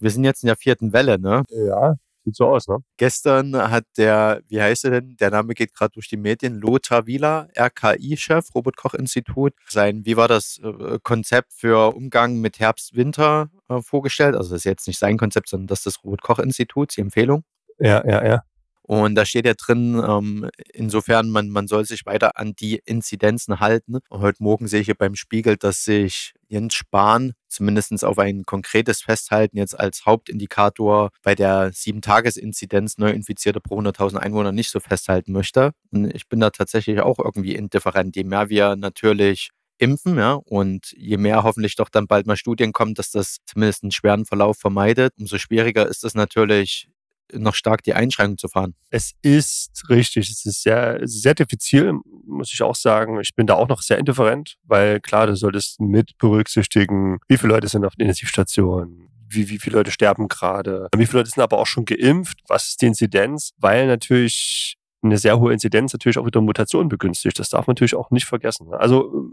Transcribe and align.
Wir 0.00 0.10
sind 0.10 0.24
jetzt 0.24 0.42
in 0.42 0.48
der 0.48 0.56
vierten 0.56 0.92
Welle, 0.92 1.18
ne? 1.18 1.42
Ja, 1.50 1.94
sieht 2.24 2.36
so 2.36 2.46
aus, 2.46 2.68
ne? 2.68 2.78
Gestern 2.96 3.56
hat 3.56 3.84
der, 3.96 4.42
wie 4.48 4.60
heißt 4.60 4.84
er 4.84 4.90
denn? 4.92 5.16
Der 5.16 5.30
Name 5.30 5.54
geht 5.54 5.74
gerade 5.74 5.92
durch 5.92 6.08
die 6.08 6.16
Medien. 6.16 6.54
Lothar 6.54 7.06
Wieler, 7.06 7.48
RKI-Chef, 7.56 8.54
Robert-Koch-Institut, 8.54 9.54
sein, 9.68 10.04
wie 10.04 10.16
war 10.16 10.28
das 10.28 10.60
äh, 10.62 10.98
Konzept 11.02 11.52
für 11.52 11.94
Umgang 11.94 12.36
mit 12.40 12.58
Herbst-Winter 12.58 13.50
äh, 13.68 13.80
vorgestellt? 13.80 14.36
Also, 14.36 14.50
das 14.50 14.60
ist 14.60 14.64
jetzt 14.64 14.86
nicht 14.86 14.98
sein 14.98 15.18
Konzept, 15.18 15.48
sondern 15.48 15.68
das 15.68 15.82
des 15.82 16.04
Robert-Koch-Instituts, 16.04 16.94
die 16.94 17.00
Empfehlung. 17.00 17.44
Ja, 17.78 18.04
ja, 18.06 18.24
ja. 18.24 18.42
Und 18.88 19.16
da 19.16 19.26
steht 19.26 19.44
ja 19.44 19.52
drin, 19.52 20.02
ähm, 20.02 20.48
insofern, 20.72 21.28
man, 21.28 21.50
man 21.50 21.68
soll 21.68 21.84
sich 21.84 22.06
weiter 22.06 22.38
an 22.38 22.54
die 22.54 22.80
Inzidenzen 22.86 23.60
halten. 23.60 23.98
Heute 24.10 24.42
Morgen 24.42 24.66
sehe 24.66 24.80
ich 24.80 24.86
hier 24.86 24.94
beim 24.94 25.14
Spiegel, 25.14 25.58
dass 25.58 25.84
sich 25.84 26.32
Jens 26.48 26.72
Spahn 26.72 27.34
zumindest 27.48 28.02
auf 28.02 28.18
ein 28.18 28.44
konkretes 28.44 29.02
Festhalten 29.02 29.58
jetzt 29.58 29.78
als 29.78 30.06
Hauptindikator 30.06 31.10
bei 31.22 31.34
der 31.34 31.70
7-Tages-Inzidenz 31.70 32.96
Neuinfizierte 32.96 33.60
pro 33.60 33.78
100.000 33.78 34.16
Einwohner 34.16 34.52
nicht 34.52 34.70
so 34.70 34.80
festhalten 34.80 35.32
möchte. 35.32 35.72
Und 35.90 36.06
ich 36.14 36.26
bin 36.26 36.40
da 36.40 36.48
tatsächlich 36.48 37.00
auch 37.00 37.18
irgendwie 37.18 37.56
indifferent. 37.56 38.16
Je 38.16 38.24
mehr 38.24 38.48
wir 38.48 38.74
natürlich 38.74 39.50
impfen, 39.76 40.16
ja, 40.16 40.32
und 40.32 40.92
je 40.96 41.18
mehr 41.18 41.42
hoffentlich 41.42 41.76
doch 41.76 41.90
dann 41.90 42.06
bald 42.06 42.26
mal 42.26 42.36
Studien 42.36 42.72
kommen, 42.72 42.94
dass 42.94 43.10
das 43.10 43.36
zumindest 43.44 43.82
einen 43.82 43.92
schweren 43.92 44.24
Verlauf 44.24 44.56
vermeidet, 44.56 45.12
umso 45.18 45.36
schwieriger 45.36 45.86
ist 45.86 46.04
es 46.04 46.14
natürlich 46.14 46.88
noch 47.32 47.54
stark 47.54 47.82
die 47.82 47.94
Einschränkung 47.94 48.38
zu 48.38 48.48
fahren. 48.48 48.74
Es 48.90 49.12
ist 49.22 49.88
richtig, 49.88 50.30
es 50.30 50.44
ist 50.44 50.62
sehr, 50.62 51.00
sehr 51.04 51.34
diffizil, 51.34 51.94
muss 52.26 52.52
ich 52.52 52.62
auch 52.62 52.74
sagen. 52.74 53.20
Ich 53.20 53.34
bin 53.34 53.46
da 53.46 53.54
auch 53.54 53.68
noch 53.68 53.82
sehr 53.82 53.98
indifferent, 53.98 54.56
weil 54.64 55.00
klar, 55.00 55.26
du 55.26 55.36
solltest 55.36 55.80
mit 55.80 56.16
berücksichtigen, 56.18 57.18
wie 57.28 57.36
viele 57.36 57.54
Leute 57.54 57.68
sind 57.68 57.84
auf 57.84 57.94
der 57.96 58.06
Intensivstation, 58.06 59.08
wie, 59.28 59.48
wie 59.50 59.58
viele 59.58 59.76
Leute 59.76 59.90
sterben 59.90 60.28
gerade, 60.28 60.88
wie 60.96 61.06
viele 61.06 61.20
Leute 61.20 61.30
sind 61.30 61.42
aber 61.42 61.58
auch 61.58 61.66
schon 61.66 61.84
geimpft, 61.84 62.38
was 62.48 62.68
ist 62.68 62.82
die 62.82 62.86
Inzidenz, 62.86 63.52
weil 63.58 63.86
natürlich 63.86 64.76
eine 65.02 65.18
sehr 65.18 65.38
hohe 65.38 65.52
Inzidenz 65.52 65.92
natürlich 65.92 66.18
auch 66.18 66.26
wieder 66.26 66.40
Mutationen 66.40 66.88
begünstigt. 66.88 67.38
Das 67.38 67.50
darf 67.50 67.66
man 67.66 67.74
natürlich 67.74 67.94
auch 67.94 68.10
nicht 68.10 68.26
vergessen. 68.26 68.72
Also 68.72 69.28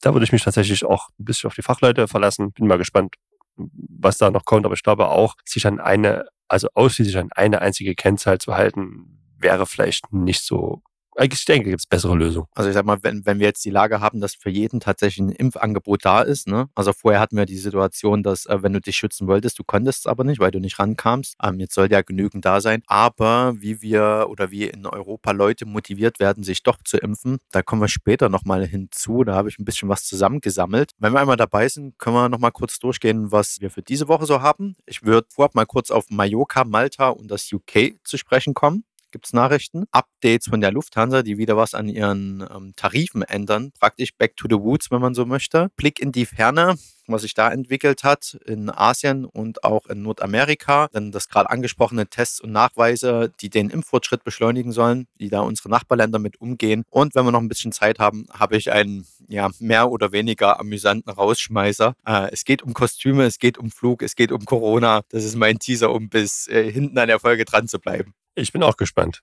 da 0.00 0.14
würde 0.14 0.24
ich 0.24 0.32
mich 0.32 0.42
tatsächlich 0.42 0.84
auch 0.84 1.08
ein 1.18 1.24
bisschen 1.24 1.48
auf 1.48 1.54
die 1.54 1.62
Fachleute 1.62 2.08
verlassen. 2.08 2.52
Bin 2.52 2.66
mal 2.66 2.78
gespannt, 2.78 3.14
was 3.56 4.18
da 4.18 4.30
noch 4.30 4.44
kommt. 4.44 4.64
Aber 4.66 4.74
ich 4.74 4.82
glaube 4.82 5.08
auch, 5.08 5.34
sich 5.44 5.66
an 5.66 5.80
eine 5.80 6.26
also 6.52 6.68
ausschließlich 6.74 7.16
an 7.16 7.30
eine 7.34 7.62
einzige 7.62 7.94
Kennzahl 7.94 8.38
zu 8.38 8.54
halten, 8.54 9.18
wäre 9.38 9.64
vielleicht 9.64 10.12
nicht 10.12 10.44
so 10.44 10.82
ich 11.20 11.44
denke, 11.44 11.70
gibt 11.70 11.80
es 11.80 11.86
bessere 11.86 12.16
Lösungen. 12.16 12.46
Also 12.54 12.70
ich 12.70 12.74
sag 12.74 12.84
mal, 12.84 12.98
wenn, 13.02 13.26
wenn 13.26 13.38
wir 13.38 13.46
jetzt 13.46 13.64
die 13.64 13.70
Lage 13.70 14.00
haben, 14.00 14.20
dass 14.20 14.34
für 14.34 14.50
jeden 14.50 14.80
tatsächlich 14.80 15.26
ein 15.26 15.32
Impfangebot 15.32 16.04
da 16.04 16.22
ist, 16.22 16.48
ne? 16.48 16.68
Also 16.74 16.92
vorher 16.92 17.20
hatten 17.20 17.36
wir 17.36 17.46
die 17.46 17.58
Situation, 17.58 18.22
dass 18.22 18.46
äh, 18.46 18.62
wenn 18.62 18.72
du 18.72 18.80
dich 18.80 18.96
schützen 18.96 19.26
wolltest, 19.26 19.58
du 19.58 19.64
konntest 19.64 20.00
es 20.00 20.06
aber 20.06 20.24
nicht, 20.24 20.40
weil 20.40 20.50
du 20.50 20.58
nicht 20.58 20.78
rankamst. 20.78 21.36
Ähm, 21.42 21.60
jetzt 21.60 21.74
soll 21.74 21.90
ja 21.90 22.02
genügend 22.02 22.44
da 22.44 22.60
sein. 22.60 22.82
Aber 22.86 23.54
wie 23.58 23.82
wir 23.82 24.26
oder 24.30 24.50
wie 24.50 24.64
in 24.64 24.86
Europa 24.86 25.32
Leute 25.32 25.66
motiviert 25.66 26.18
werden, 26.20 26.44
sich 26.44 26.62
doch 26.62 26.78
zu 26.84 26.96
impfen, 26.96 27.38
da 27.50 27.62
kommen 27.62 27.82
wir 27.82 27.88
später 27.88 28.28
nochmal 28.28 28.66
hinzu. 28.66 29.24
Da 29.24 29.34
habe 29.34 29.48
ich 29.48 29.58
ein 29.58 29.64
bisschen 29.64 29.88
was 29.88 30.04
zusammengesammelt. 30.04 30.92
Wenn 30.98 31.12
wir 31.12 31.20
einmal 31.20 31.36
dabei 31.36 31.68
sind, 31.68 31.98
können 31.98 32.16
wir 32.16 32.28
nochmal 32.28 32.52
kurz 32.52 32.78
durchgehen, 32.78 33.32
was 33.32 33.60
wir 33.60 33.70
für 33.70 33.82
diese 33.82 34.08
Woche 34.08 34.26
so 34.26 34.40
haben. 34.40 34.76
Ich 34.86 35.02
würde 35.02 35.26
vorab 35.30 35.54
mal 35.54 35.66
kurz 35.66 35.90
auf 35.90 36.06
Mallorca, 36.10 36.64
Malta 36.64 37.08
und 37.08 37.30
das 37.30 37.52
UK 37.52 37.96
zu 38.04 38.16
sprechen 38.16 38.54
kommen 38.54 38.84
gibt 39.12 39.26
es 39.26 39.32
Nachrichten. 39.32 39.84
Updates 39.92 40.48
von 40.48 40.60
der 40.60 40.72
Lufthansa, 40.72 41.22
die 41.22 41.38
wieder 41.38 41.56
was 41.56 41.74
an 41.74 41.88
ihren 41.88 42.44
ähm, 42.52 42.72
Tarifen 42.74 43.22
ändern. 43.22 43.72
Praktisch 43.78 44.14
back 44.16 44.36
to 44.36 44.48
the 44.50 44.58
woods, 44.58 44.90
wenn 44.90 45.00
man 45.00 45.14
so 45.14 45.26
möchte. 45.26 45.68
Blick 45.76 46.00
in 46.00 46.10
die 46.10 46.26
Ferne, 46.26 46.76
was 47.06 47.22
sich 47.22 47.34
da 47.34 47.50
entwickelt 47.50 48.04
hat 48.04 48.38
in 48.46 48.70
Asien 48.70 49.24
und 49.24 49.64
auch 49.64 49.86
in 49.86 50.02
Nordamerika. 50.02 50.88
Dann 50.92 51.12
das 51.12 51.28
gerade 51.28 51.50
angesprochene 51.50 52.06
Tests 52.06 52.40
und 52.40 52.52
Nachweise, 52.52 53.32
die 53.40 53.50
den 53.50 53.70
Impffortschritt 53.70 54.24
beschleunigen 54.24 54.72
sollen, 54.72 55.06
wie 55.16 55.28
da 55.28 55.40
unsere 55.40 55.68
Nachbarländer 55.68 56.18
mit 56.18 56.40
umgehen. 56.40 56.84
Und 56.90 57.14
wenn 57.14 57.24
wir 57.24 57.32
noch 57.32 57.40
ein 57.40 57.48
bisschen 57.48 57.72
Zeit 57.72 57.98
haben, 57.98 58.26
habe 58.32 58.56
ich 58.56 58.72
einen 58.72 59.06
ja, 59.28 59.50
mehr 59.58 59.90
oder 59.90 60.12
weniger 60.12 60.58
amüsanten 60.58 61.12
Rausschmeißer. 61.12 61.94
Äh, 62.06 62.28
es 62.32 62.44
geht 62.44 62.62
um 62.62 62.74
Kostüme, 62.74 63.24
es 63.24 63.38
geht 63.38 63.58
um 63.58 63.70
Flug, 63.70 64.02
es 64.02 64.16
geht 64.16 64.32
um 64.32 64.44
Corona. 64.44 65.02
Das 65.10 65.24
ist 65.24 65.36
mein 65.36 65.58
Teaser, 65.58 65.92
um 65.92 66.08
bis 66.08 66.48
äh, 66.48 66.70
hinten 66.70 66.98
an 66.98 67.08
der 67.08 67.20
Folge 67.20 67.44
dran 67.44 67.68
zu 67.68 67.78
bleiben. 67.78 68.14
Ich 68.34 68.52
bin 68.52 68.62
auch 68.62 68.76
gespannt. 68.76 69.22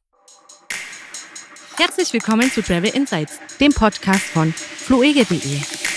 Herzlich 1.78 2.14
willkommen 2.14 2.52
zu 2.52 2.62
Travel 2.62 2.92
Insights, 2.94 3.40
dem 3.60 3.72
Podcast 3.74 4.24
von 4.26 4.54
fluege.de. 4.54 5.89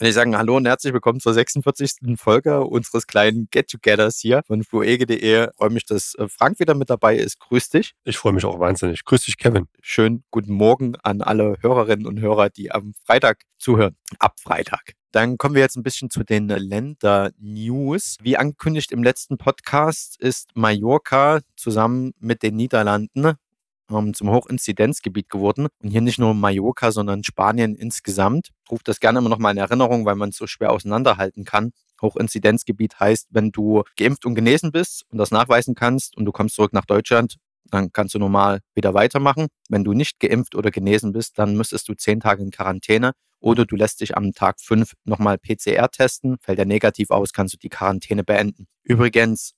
Und 0.00 0.08
ich 0.08 0.14
sage 0.14 0.36
Hallo 0.36 0.56
und 0.56 0.66
herzlich 0.66 0.92
willkommen 0.92 1.20
zur 1.20 1.34
46. 1.34 2.16
Folge 2.16 2.64
unseres 2.64 3.06
kleinen 3.06 3.46
Get-Togethers 3.52 4.18
hier 4.18 4.42
von 4.44 4.64
fluege.de. 4.64 5.50
Freue 5.56 5.70
mich, 5.70 5.86
dass 5.86 6.16
äh, 6.16 6.26
Frank 6.26 6.58
wieder 6.58 6.74
mit 6.74 6.90
dabei 6.90 7.16
ist. 7.16 7.38
Grüß 7.38 7.68
dich. 7.70 7.92
Ich 8.02 8.18
freue 8.18 8.32
mich 8.32 8.44
auch 8.44 8.58
wahnsinnig. 8.58 9.04
Grüß 9.04 9.22
dich, 9.22 9.38
Kevin. 9.38 9.68
Schönen 9.80 10.24
guten 10.32 10.52
Morgen 10.52 10.96
an 11.04 11.22
alle 11.22 11.58
Hörerinnen 11.60 12.08
und 12.08 12.18
Hörer, 12.18 12.50
die 12.50 12.72
am 12.72 12.94
Freitag 13.06 13.42
zuhören. 13.56 13.96
Ab 14.18 14.40
Freitag. 14.40 14.94
Dann 15.12 15.38
kommen 15.38 15.54
wir 15.54 15.62
jetzt 15.62 15.76
ein 15.76 15.84
bisschen 15.84 16.10
zu 16.10 16.24
den 16.24 16.48
Länder-News. 16.48 18.16
Wie 18.20 18.36
angekündigt 18.36 18.90
im 18.90 19.04
letzten 19.04 19.38
Podcast 19.38 20.20
ist 20.20 20.56
Mallorca 20.56 21.38
zusammen 21.54 22.14
mit 22.18 22.42
den 22.42 22.56
Niederlanden 22.56 23.34
ähm, 23.90 24.14
zum 24.14 24.30
Hochinzidenzgebiet 24.30 25.28
geworden. 25.28 25.68
Und 25.82 25.90
hier 25.90 26.00
nicht 26.00 26.18
nur 26.18 26.34
Mallorca, 26.34 26.92
sondern 26.92 27.24
Spanien 27.24 27.74
insgesamt. 27.74 28.50
Ruft 28.70 28.88
das 28.88 29.00
gerne 29.00 29.18
immer 29.18 29.28
noch 29.28 29.38
mal 29.38 29.50
in 29.50 29.58
Erinnerung, 29.58 30.04
weil 30.04 30.16
man 30.16 30.30
es 30.30 30.36
so 30.36 30.46
schwer 30.46 30.72
auseinanderhalten 30.72 31.44
kann. 31.44 31.72
Hochinzidenzgebiet 32.02 32.98
heißt, 33.00 33.28
wenn 33.30 33.50
du 33.50 33.82
geimpft 33.96 34.26
und 34.26 34.34
genesen 34.34 34.72
bist 34.72 35.04
und 35.10 35.18
das 35.18 35.30
nachweisen 35.30 35.74
kannst 35.74 36.16
und 36.16 36.24
du 36.24 36.32
kommst 36.32 36.56
zurück 36.56 36.72
nach 36.72 36.84
Deutschland, 36.84 37.36
dann 37.70 37.92
kannst 37.92 38.14
du 38.14 38.18
normal 38.18 38.60
wieder 38.74 38.94
weitermachen. 38.94 39.48
Wenn 39.68 39.84
du 39.84 39.92
nicht 39.94 40.20
geimpft 40.20 40.54
oder 40.54 40.70
genesen 40.70 41.12
bist, 41.12 41.38
dann 41.38 41.56
müsstest 41.56 41.88
du 41.88 41.94
zehn 41.94 42.20
Tage 42.20 42.42
in 42.42 42.50
Quarantäne 42.50 43.12
oder 43.40 43.64
du 43.66 43.76
lässt 43.76 44.00
dich 44.00 44.16
am 44.16 44.32
Tag 44.32 44.60
fünf 44.60 44.94
nochmal 45.04 45.38
PCR 45.38 45.90
testen. 45.90 46.36
Fällt 46.40 46.58
er 46.58 46.64
negativ 46.64 47.10
aus, 47.10 47.32
kannst 47.32 47.54
du 47.54 47.58
die 47.58 47.68
Quarantäne 47.68 48.24
beenden. 48.24 48.66
Übrigens, 48.82 49.54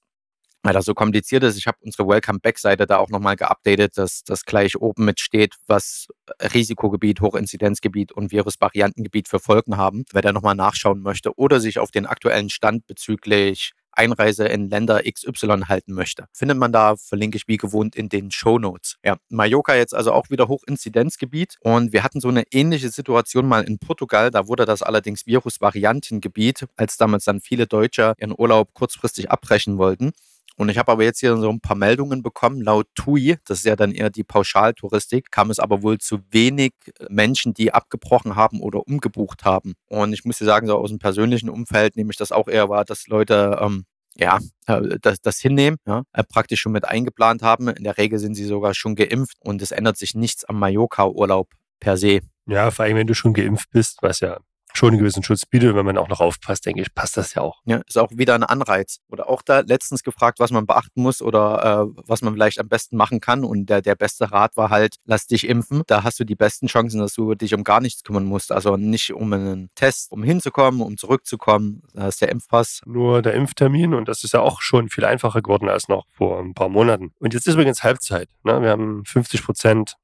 weil 0.62 0.72
das 0.72 0.84
so 0.84 0.94
kompliziert 0.94 1.42
ist. 1.44 1.56
Ich 1.56 1.66
habe 1.66 1.78
unsere 1.80 2.08
Welcome 2.08 2.40
Back-Seite 2.40 2.86
da 2.86 2.98
auch 2.98 3.08
nochmal 3.08 3.36
geupdatet, 3.36 3.96
dass 3.96 4.24
das 4.24 4.44
gleich 4.44 4.76
oben 4.76 5.04
mit 5.04 5.20
steht, 5.20 5.54
was 5.66 6.08
Risikogebiet, 6.54 7.20
Hochinzidenzgebiet 7.20 8.12
und 8.12 8.32
Virusvariantengebiet 8.32 9.28
für 9.28 9.38
Folgen 9.38 9.76
haben. 9.76 10.04
Wer 10.12 10.22
da 10.22 10.32
nochmal 10.32 10.54
nachschauen 10.54 11.00
möchte 11.00 11.36
oder 11.38 11.60
sich 11.60 11.78
auf 11.78 11.90
den 11.90 12.06
aktuellen 12.06 12.50
Stand 12.50 12.86
bezüglich 12.86 13.72
Einreise 13.96 14.46
in 14.46 14.68
Länder 14.68 15.02
XY 15.02 15.62
halten 15.68 15.92
möchte. 15.92 16.26
Findet 16.32 16.58
man 16.58 16.72
da, 16.72 16.96
verlinke 16.96 17.36
ich 17.36 17.48
wie 17.48 17.56
gewohnt 17.56 17.96
in 17.96 18.08
den 18.08 18.30
Show 18.30 18.58
Notes. 18.58 18.96
Ja, 19.04 19.16
Mallorca 19.28 19.74
jetzt 19.74 19.94
also 19.94 20.12
auch 20.12 20.30
wieder 20.30 20.48
Hochinzidenzgebiet 20.48 21.56
und 21.60 21.92
wir 21.92 22.04
hatten 22.04 22.20
so 22.20 22.28
eine 22.28 22.44
ähnliche 22.50 22.90
Situation 22.90 23.46
mal 23.46 23.64
in 23.64 23.78
Portugal. 23.78 24.30
Da 24.30 24.46
wurde 24.48 24.66
das 24.66 24.82
allerdings 24.82 25.26
Virusvariantengebiet, 25.26 26.66
als 26.76 26.96
damals 26.96 27.24
dann 27.24 27.40
viele 27.40 27.66
Deutsche 27.66 28.14
ihren 28.18 28.34
Urlaub 28.36 28.74
kurzfristig 28.74 29.30
abbrechen 29.30 29.78
wollten. 29.78 30.12
Und 30.56 30.70
ich 30.70 30.78
habe 30.78 30.90
aber 30.92 31.04
jetzt 31.04 31.20
hier 31.20 31.36
so 31.36 31.50
ein 31.50 31.60
paar 31.60 31.76
Meldungen 31.76 32.22
bekommen. 32.22 32.62
Laut 32.62 32.86
TUI, 32.94 33.36
das 33.44 33.58
ist 33.58 33.66
ja 33.66 33.76
dann 33.76 33.92
eher 33.92 34.10
die 34.10 34.24
Pauschaltouristik, 34.24 35.30
kam 35.30 35.50
es 35.50 35.58
aber 35.58 35.82
wohl 35.82 35.98
zu 35.98 36.20
wenig 36.30 36.72
Menschen, 37.08 37.52
die 37.52 37.72
abgebrochen 37.72 38.36
haben 38.36 38.60
oder 38.60 38.86
umgebucht 38.86 39.44
haben. 39.44 39.74
Und 39.88 40.12
ich 40.12 40.24
muss 40.24 40.38
dir 40.38 40.46
sagen, 40.46 40.66
so 40.66 40.76
aus 40.76 40.90
dem 40.90 40.98
persönlichen 40.98 41.50
Umfeld 41.50 41.96
nehme 41.96 42.10
ich 42.10 42.16
das 42.16 42.32
auch 42.32 42.48
eher 42.48 42.68
wahr, 42.68 42.84
dass 42.84 43.06
Leute 43.06 43.58
ähm, 43.60 43.84
ja, 44.18 44.38
äh, 44.66 44.98
das, 45.00 45.20
das 45.20 45.38
hinnehmen, 45.38 45.76
ja, 45.86 46.02
äh, 46.12 46.24
praktisch 46.24 46.60
schon 46.60 46.72
mit 46.72 46.86
eingeplant 46.86 47.42
haben. 47.42 47.68
In 47.68 47.84
der 47.84 47.98
Regel 47.98 48.18
sind 48.18 48.34
sie 48.34 48.44
sogar 48.44 48.74
schon 48.74 48.96
geimpft 48.96 49.36
und 49.40 49.60
es 49.62 49.70
ändert 49.70 49.98
sich 49.98 50.14
nichts 50.14 50.44
am 50.44 50.58
Mallorca-Urlaub 50.58 51.52
per 51.80 51.96
se. 51.96 52.20
Ja, 52.46 52.70
vor 52.70 52.84
allem, 52.84 52.96
wenn 52.96 53.06
du 53.06 53.14
schon 53.14 53.34
geimpft 53.34 53.70
bist, 53.70 53.98
was 54.02 54.20
ja 54.20 54.38
schon 54.76 54.90
einen 54.90 54.98
gewissen 54.98 55.22
Schutz 55.22 55.46
bietet. 55.46 55.70
Und 55.70 55.76
wenn 55.76 55.86
man 55.86 55.98
auch 55.98 56.08
noch 56.08 56.20
aufpasst, 56.20 56.66
denke 56.66 56.82
ich, 56.82 56.94
passt 56.94 57.16
das 57.16 57.34
ja 57.34 57.42
auch. 57.42 57.60
Ja, 57.64 57.80
ist 57.86 57.98
auch 57.98 58.10
wieder 58.12 58.34
ein 58.34 58.44
Anreiz. 58.44 58.98
Oder 59.08 59.28
auch 59.28 59.42
da 59.42 59.60
letztens 59.60 60.02
gefragt, 60.02 60.38
was 60.38 60.50
man 60.50 60.66
beachten 60.66 61.02
muss 61.02 61.22
oder 61.22 61.88
äh, 61.88 62.02
was 62.06 62.22
man 62.22 62.34
vielleicht 62.34 62.60
am 62.60 62.68
besten 62.68 62.96
machen 62.96 63.20
kann. 63.20 63.44
Und 63.44 63.66
der, 63.66 63.82
der 63.82 63.94
beste 63.94 64.30
Rat 64.30 64.56
war 64.56 64.70
halt, 64.70 64.96
lass 65.04 65.26
dich 65.26 65.48
impfen. 65.48 65.82
Da 65.86 66.04
hast 66.04 66.20
du 66.20 66.24
die 66.24 66.34
besten 66.34 66.66
Chancen, 66.66 67.00
dass 67.00 67.14
du 67.14 67.34
dich 67.34 67.54
um 67.54 67.64
gar 67.64 67.80
nichts 67.80 68.04
kümmern 68.04 68.24
musst. 68.24 68.52
Also 68.52 68.76
nicht 68.76 69.12
um 69.12 69.32
einen 69.32 69.70
Test, 69.74 70.12
um 70.12 70.22
hinzukommen, 70.22 70.80
um 70.80 70.96
zurückzukommen. 70.96 71.82
Da 71.94 72.08
ist 72.08 72.20
der 72.20 72.30
Impfpass. 72.30 72.82
Nur 72.86 73.22
der 73.22 73.34
Impftermin 73.34 73.94
und 73.94 74.08
das 74.08 74.24
ist 74.24 74.34
ja 74.34 74.40
auch 74.40 74.60
schon 74.60 74.88
viel 74.88 75.04
einfacher 75.04 75.42
geworden 75.42 75.68
als 75.68 75.88
noch 75.88 76.06
vor 76.10 76.38
ein 76.40 76.54
paar 76.54 76.68
Monaten. 76.68 77.12
Und 77.18 77.34
jetzt 77.34 77.46
ist 77.46 77.54
übrigens 77.54 77.82
Halbzeit. 77.82 78.28
Ne? 78.44 78.60
Wir 78.62 78.70
haben 78.70 79.04
50 79.04 79.42
Prozent 79.42 79.96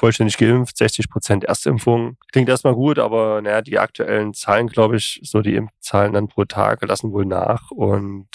vollständig 0.00 0.38
geimpft, 0.38 0.78
60 0.78 1.10
Prozent 1.10 1.44
Erstimpfung. 1.44 2.16
Klingt 2.32 2.48
erstmal 2.48 2.74
gut, 2.74 2.98
aber 2.98 3.40
naja, 3.42 3.60
die 3.60 3.78
aktuellen 3.78 4.34
Zahlen, 4.34 4.66
glaube 4.66 4.96
ich, 4.96 5.20
so 5.22 5.42
die 5.42 5.54
Impfzahlen 5.54 6.14
dann 6.14 6.28
pro 6.28 6.44
Tag 6.46 6.82
lassen 6.82 7.12
wohl 7.12 7.26
nach 7.26 7.70
und 7.70 8.26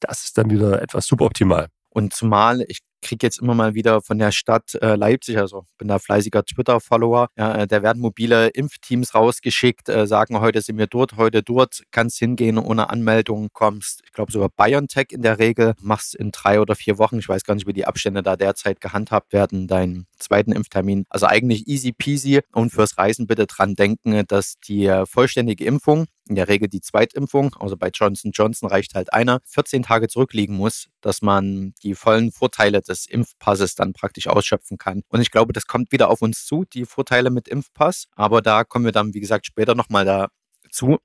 das 0.00 0.24
ist 0.24 0.36
dann 0.36 0.50
wieder 0.50 0.82
etwas 0.82 1.06
suboptimal. 1.06 1.68
Und 1.90 2.12
zumal, 2.12 2.64
ich 2.68 2.78
kriege 3.02 3.26
jetzt 3.26 3.40
immer 3.40 3.54
mal 3.54 3.74
wieder 3.74 4.02
von 4.02 4.18
der 4.18 4.30
Stadt 4.30 4.74
äh, 4.80 4.94
Leipzig, 4.94 5.38
also 5.38 5.64
bin 5.78 5.88
da 5.88 5.98
fleißiger 5.98 6.44
Twitter-Follower, 6.44 7.28
ja, 7.36 7.54
äh, 7.54 7.66
da 7.66 7.82
werden 7.82 8.00
mobile 8.00 8.48
Impfteams 8.48 9.14
rausgeschickt, 9.14 9.88
äh, 9.88 10.06
sagen, 10.06 10.40
heute 10.40 10.60
sind 10.60 10.78
wir 10.78 10.86
dort, 10.86 11.16
heute 11.16 11.42
dort, 11.42 11.82
kannst 11.90 12.18
hingehen 12.18 12.58
ohne 12.58 12.90
Anmeldung, 12.90 13.48
kommst, 13.52 14.02
ich 14.04 14.12
glaube 14.12 14.32
sogar 14.32 14.50
BioNTech 14.50 15.08
in 15.10 15.22
der 15.22 15.38
Regel, 15.38 15.74
machst 15.80 16.14
in 16.14 16.30
drei 16.30 16.60
oder 16.60 16.74
vier 16.74 16.98
Wochen, 16.98 17.18
ich 17.18 17.28
weiß 17.28 17.44
gar 17.44 17.54
nicht, 17.54 17.66
wie 17.66 17.72
die 17.72 17.86
Abstände 17.86 18.22
da 18.22 18.36
derzeit 18.36 18.80
gehandhabt 18.80 19.32
werden, 19.32 19.66
deinen 19.66 20.06
zweiten 20.20 20.52
Impftermin. 20.52 21.04
Also 21.08 21.26
eigentlich 21.26 21.66
easy 21.66 21.92
peasy 21.92 22.40
und 22.52 22.70
fürs 22.70 22.98
Reisen 22.98 23.26
bitte 23.26 23.46
dran 23.46 23.74
denken, 23.74 24.22
dass 24.26 24.54
die 24.60 24.86
äh, 24.86 25.06
vollständige 25.06 25.64
Impfung 25.64 26.06
in 26.28 26.36
der 26.36 26.48
Regel 26.48 26.68
die 26.68 26.80
Zweitimpfung, 26.80 27.56
also 27.58 27.76
bei 27.76 27.90
Johnson 27.92 28.30
Johnson 28.32 28.68
reicht 28.68 28.94
halt 28.94 29.12
einer, 29.12 29.40
14 29.46 29.82
Tage 29.82 30.06
zurückliegen 30.06 30.56
muss, 30.56 30.88
dass 31.00 31.22
man 31.22 31.74
die 31.82 31.94
vollen 31.94 32.30
Vorteile 32.30 32.80
des 32.80 33.06
Impfpasses 33.06 33.74
dann 33.74 33.92
praktisch 33.92 34.28
ausschöpfen 34.28 34.78
kann. 34.78 35.02
Und 35.08 35.20
ich 35.20 35.32
glaube, 35.32 35.52
das 35.52 35.66
kommt 35.66 35.90
wieder 35.90 36.08
auf 36.08 36.22
uns 36.22 36.46
zu, 36.46 36.64
die 36.72 36.84
Vorteile 36.84 37.30
mit 37.30 37.48
Impfpass. 37.48 38.06
Aber 38.14 38.42
da 38.42 38.62
kommen 38.62 38.84
wir 38.84 38.92
dann, 38.92 39.12
wie 39.12 39.20
gesagt, 39.20 39.46
später 39.46 39.74
nochmal 39.74 40.04
dazu 40.04 40.98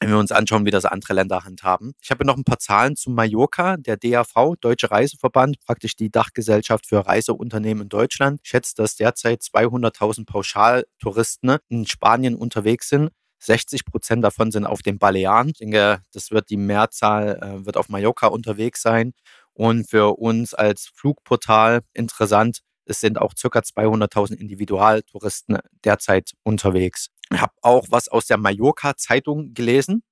wenn 0.00 0.10
wir 0.10 0.18
uns 0.18 0.32
anschauen, 0.32 0.66
wie 0.66 0.70
das 0.70 0.84
andere 0.84 1.14
Länder 1.14 1.44
handhaben. 1.44 1.92
Ich 2.02 2.10
habe 2.10 2.24
noch 2.24 2.36
ein 2.36 2.44
paar 2.44 2.58
Zahlen 2.58 2.96
zu 2.96 3.10
Mallorca. 3.10 3.76
Der 3.76 3.96
DAV, 3.96 4.56
Deutsche 4.60 4.90
Reiseverband, 4.90 5.58
praktisch 5.60 5.96
die 5.96 6.10
Dachgesellschaft 6.10 6.86
für 6.86 7.06
Reiseunternehmen 7.06 7.84
in 7.84 7.88
Deutschland, 7.88 8.40
schätzt, 8.42 8.78
dass 8.78 8.96
derzeit 8.96 9.42
200.000 9.42 10.26
Pauschaltouristen 10.26 11.56
in 11.68 11.86
Spanien 11.86 12.34
unterwegs 12.34 12.88
sind. 12.88 13.10
60 13.38 13.84
Prozent 13.84 14.24
davon 14.24 14.50
sind 14.50 14.66
auf 14.66 14.82
den 14.82 14.98
Balearen. 14.98 15.50
Ich 15.50 15.58
denke, 15.58 16.00
das 16.12 16.30
wird 16.30 16.50
die 16.50 16.56
Mehrzahl, 16.56 17.38
äh, 17.40 17.66
wird 17.66 17.76
auf 17.76 17.88
Mallorca 17.88 18.28
unterwegs 18.28 18.82
sein. 18.82 19.12
Und 19.52 19.88
für 19.88 20.18
uns 20.18 20.52
als 20.52 20.90
Flugportal 20.94 21.80
interessant, 21.94 22.60
es 22.86 23.00
sind 23.00 23.18
auch 23.18 23.34
ca. 23.34 23.58
200.000 23.58 24.34
Individualtouristen 24.34 25.58
derzeit 25.84 26.32
unterwegs. 26.42 27.08
Ich 27.32 27.40
habe 27.40 27.52
auch 27.60 27.86
was 27.90 28.08
aus 28.08 28.26
der 28.26 28.38
Mallorca-Zeitung 28.38 29.52
gelesen. 29.54 30.02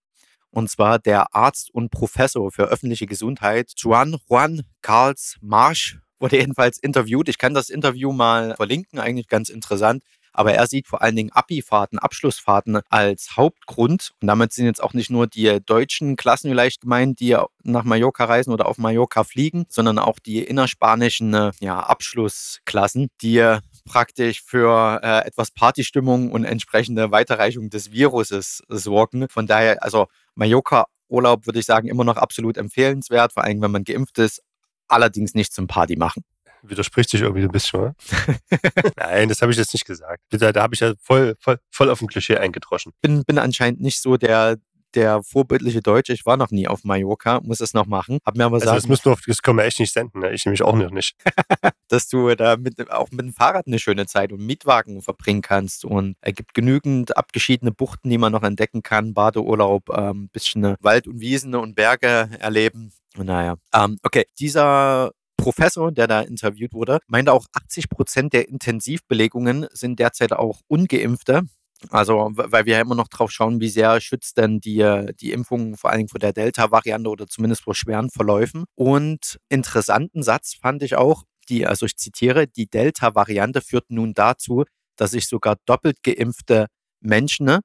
Und 0.51 0.71
zwar 0.71 0.99
der 0.99 1.35
Arzt 1.35 1.71
und 1.73 1.91
Professor 1.91 2.53
für 2.53 2.65
öffentliche 2.65 3.07
Gesundheit, 3.07 3.73
Juan 3.77 4.17
Juan 4.29 4.63
Carls 4.83 5.37
Marsch, 5.41 5.99
wurde 6.21 6.39
jedenfalls 6.39 6.79
interviewt. 6.79 7.29
Ich 7.29 7.39
kann 7.39 7.55
das 7.55 7.71
Interview 7.71 8.13
mal 8.13 8.55
verlinken, 8.55 8.99
eigentlich 8.99 9.27
ganz 9.29 9.49
interessant. 9.49 10.05
Aber 10.35 10.53
er 10.53 10.67
sieht 10.67 10.89
vor 10.89 11.01
allen 11.01 11.17
Dingen 11.17 11.31
Abi-Fahrten, 11.33 11.99
Abschlussfahrten 11.99 12.81
als 12.91 13.37
Hauptgrund. 13.37 14.11
Und 14.21 14.29
damit 14.29 14.53
sind 14.53 14.67
jetzt 14.67 14.83
auch 14.83 14.93
nicht 14.93 15.11
nur 15.11 15.27
die 15.27 15.61
deutschen 15.65 16.17
Klassen 16.17 16.51
vielleicht 16.51 16.83
gemeint, 16.83 17.21
die 17.21 17.37
nach 17.63 17.85
Mallorca 17.85 18.25
reisen 18.25 18.53
oder 18.53 18.67
auf 18.67 18.77
Mallorca 18.77 19.25
fliegen, 19.25 19.65
sondern 19.69 19.99
auch 19.99 20.19
die 20.19 20.43
innerspanischen 20.43 21.53
ja, 21.61 21.79
Abschlussklassen, 21.81 23.09
die 23.23 23.59
praktisch 23.87 24.43
für 24.43 25.01
äh, 25.03 25.27
etwas 25.27 25.51
Partystimmung 25.51 26.33
und 26.33 26.45
entsprechende 26.45 27.11
Weiterreichung 27.11 27.71
des 27.71 27.93
Viruses 27.93 28.63
sorgen. 28.69 29.29
Von 29.29 29.47
daher, 29.47 29.83
also 29.83 30.09
Mallorca 30.35 30.87
Urlaub 31.09 31.47
würde 31.47 31.61
ich 31.61 31.67
sagen, 31.67 31.87
immer 31.89 32.05
noch 32.05 32.17
absolut 32.17 32.57
empfehlenswert, 32.57 33.33
vor 33.33 33.45
allem 33.45 33.63
wenn 33.63 33.71
man 33.71 33.85
geimpft 33.85 34.19
ist, 34.19 34.43
allerdings 34.89 35.35
nicht 35.35 35.53
zum 35.53 35.67
Party 35.67 35.97
machen 35.97 36.25
widerspricht 36.69 37.11
sich 37.11 37.23
irgendwie 37.23 37.43
ein 37.43 37.51
bisschen, 37.51 37.81
oder? 37.81 37.95
Nein, 38.97 39.29
das 39.29 39.43
habe 39.43 39.53
ich 39.53 39.59
jetzt 39.59 39.73
nicht 39.73 39.85
gesagt. 39.85 40.23
Da, 40.31 40.53
da 40.53 40.63
habe 40.63 40.75
ich 40.75 40.81
ja 40.81 40.95
voll, 41.01 41.37
voll, 41.39 41.59
voll 41.71 41.91
auf 41.91 41.99
dem 41.99 42.09
Klischee 42.09 42.37
eingedroschen. 42.37 42.93
Bin, 43.01 43.25
bin 43.25 43.39
anscheinend 43.39 43.81
nicht 43.81 44.01
so 44.01 44.17
der, 44.17 44.59
der 44.95 45.23
vorbildliche 45.23 45.83
Deutsche. 45.83 46.13
Ich 46.13 46.25
war 46.27 46.37
noch 46.37 46.51
nie 46.51 46.69
auf 46.69 46.85
Mallorca, 46.85 47.41
muss 47.43 47.61
es 47.61 47.75
noch 47.75 47.87
machen. 47.87 48.19
Hab 48.25 48.37
mir 48.37 48.45
aber 48.45 48.57
also 48.57 48.67
sagen, 48.67 48.77
das, 48.77 48.89
müssen 48.89 49.05
wir 49.07 49.17
das 49.27 49.43
können 49.43 49.59
wir 49.59 49.65
echt 49.65 49.81
nicht 49.81 49.93
senden. 49.93 50.21
Ne? 50.21 50.33
Ich 50.33 50.45
nämlich 50.45 50.63
auch 50.63 50.77
noch 50.77 50.91
nicht. 50.91 51.17
dass 51.89 52.09
du 52.09 52.35
da 52.35 52.57
mit, 52.57 52.91
auch 52.91 53.11
mit 53.11 53.21
dem 53.21 53.33
Fahrrad 53.33 53.67
eine 53.67 53.79
schöne 53.79 54.07
Zeit 54.07 54.33
und 54.33 54.45
Mietwagen 54.45 55.03
verbringen 55.03 55.43
kannst. 55.43 55.85
Und 55.85 56.17
es 56.21 56.35
gibt 56.35 56.55
genügend 56.55 57.17
abgeschiedene 57.17 57.73
Buchten, 57.73 58.11
die 58.11 58.19
man 58.19 58.33
noch 58.33 58.43
entdecken 58.43 58.83
kann. 58.83 59.15
Badeurlaub, 59.15 59.91
ähm, 59.97 60.29
bisschen 60.33 60.77
Wald 60.81 61.07
und 61.07 61.21
Wiesen 61.21 61.55
und 61.55 61.75
Berge 61.75 62.31
erleben. 62.39 62.93
Naja, 63.17 63.57
ähm, 63.73 63.99
okay, 64.03 64.27
dieser 64.41 65.13
Professor, 65.37 65.93
der 65.93 66.07
da 66.07 66.21
interviewt 66.21 66.73
wurde, 66.73 67.01
meinte 67.07 67.33
auch, 67.33 67.47
80 67.53 67.89
Prozent 67.89 68.33
der 68.33 68.49
Intensivbelegungen 68.49 69.67
sind 69.73 69.99
derzeit 69.99 70.33
auch 70.33 70.61
ungeimpfte. 70.69 71.43
Also, 71.91 72.31
weil 72.33 72.65
wir 72.65 72.75
ja 72.75 72.81
immer 72.81 72.95
noch 72.95 73.09
drauf 73.09 73.31
schauen, 73.31 73.61
wie 73.61 73.69
sehr 73.69 74.01
schützt 74.01 74.39
denn 74.39 74.61
die, 74.61 75.07
die 75.21 75.33
Impfung 75.33 75.77
vor 75.77 75.91
allen 75.91 75.99
Dingen 75.99 76.09
vor 76.09 76.21
der 76.21 76.33
Delta-Variante 76.33 77.11
oder 77.11 77.27
zumindest 77.27 77.63
vor 77.65 77.75
schweren 77.75 78.11
Verläufen. 78.11 78.65
Und 78.75 79.39
interessanten 79.49 80.23
Satz 80.23 80.55
fand 80.55 80.83
ich 80.83 80.97
auch, 80.97 81.25
die, 81.49 81.67
also 81.67 81.85
ich 81.85 81.97
zitiere, 81.97 82.47
die 82.47 82.67
Delta-Variante 82.67 83.61
führt 83.61 83.91
nun 83.91 84.15
dazu, 84.15 84.65
dass 84.97 85.11
sich 85.11 85.29
sogar 85.29 85.57
doppelt 85.67 86.03
geimpfte 86.03 86.69
Menschen 87.01 87.59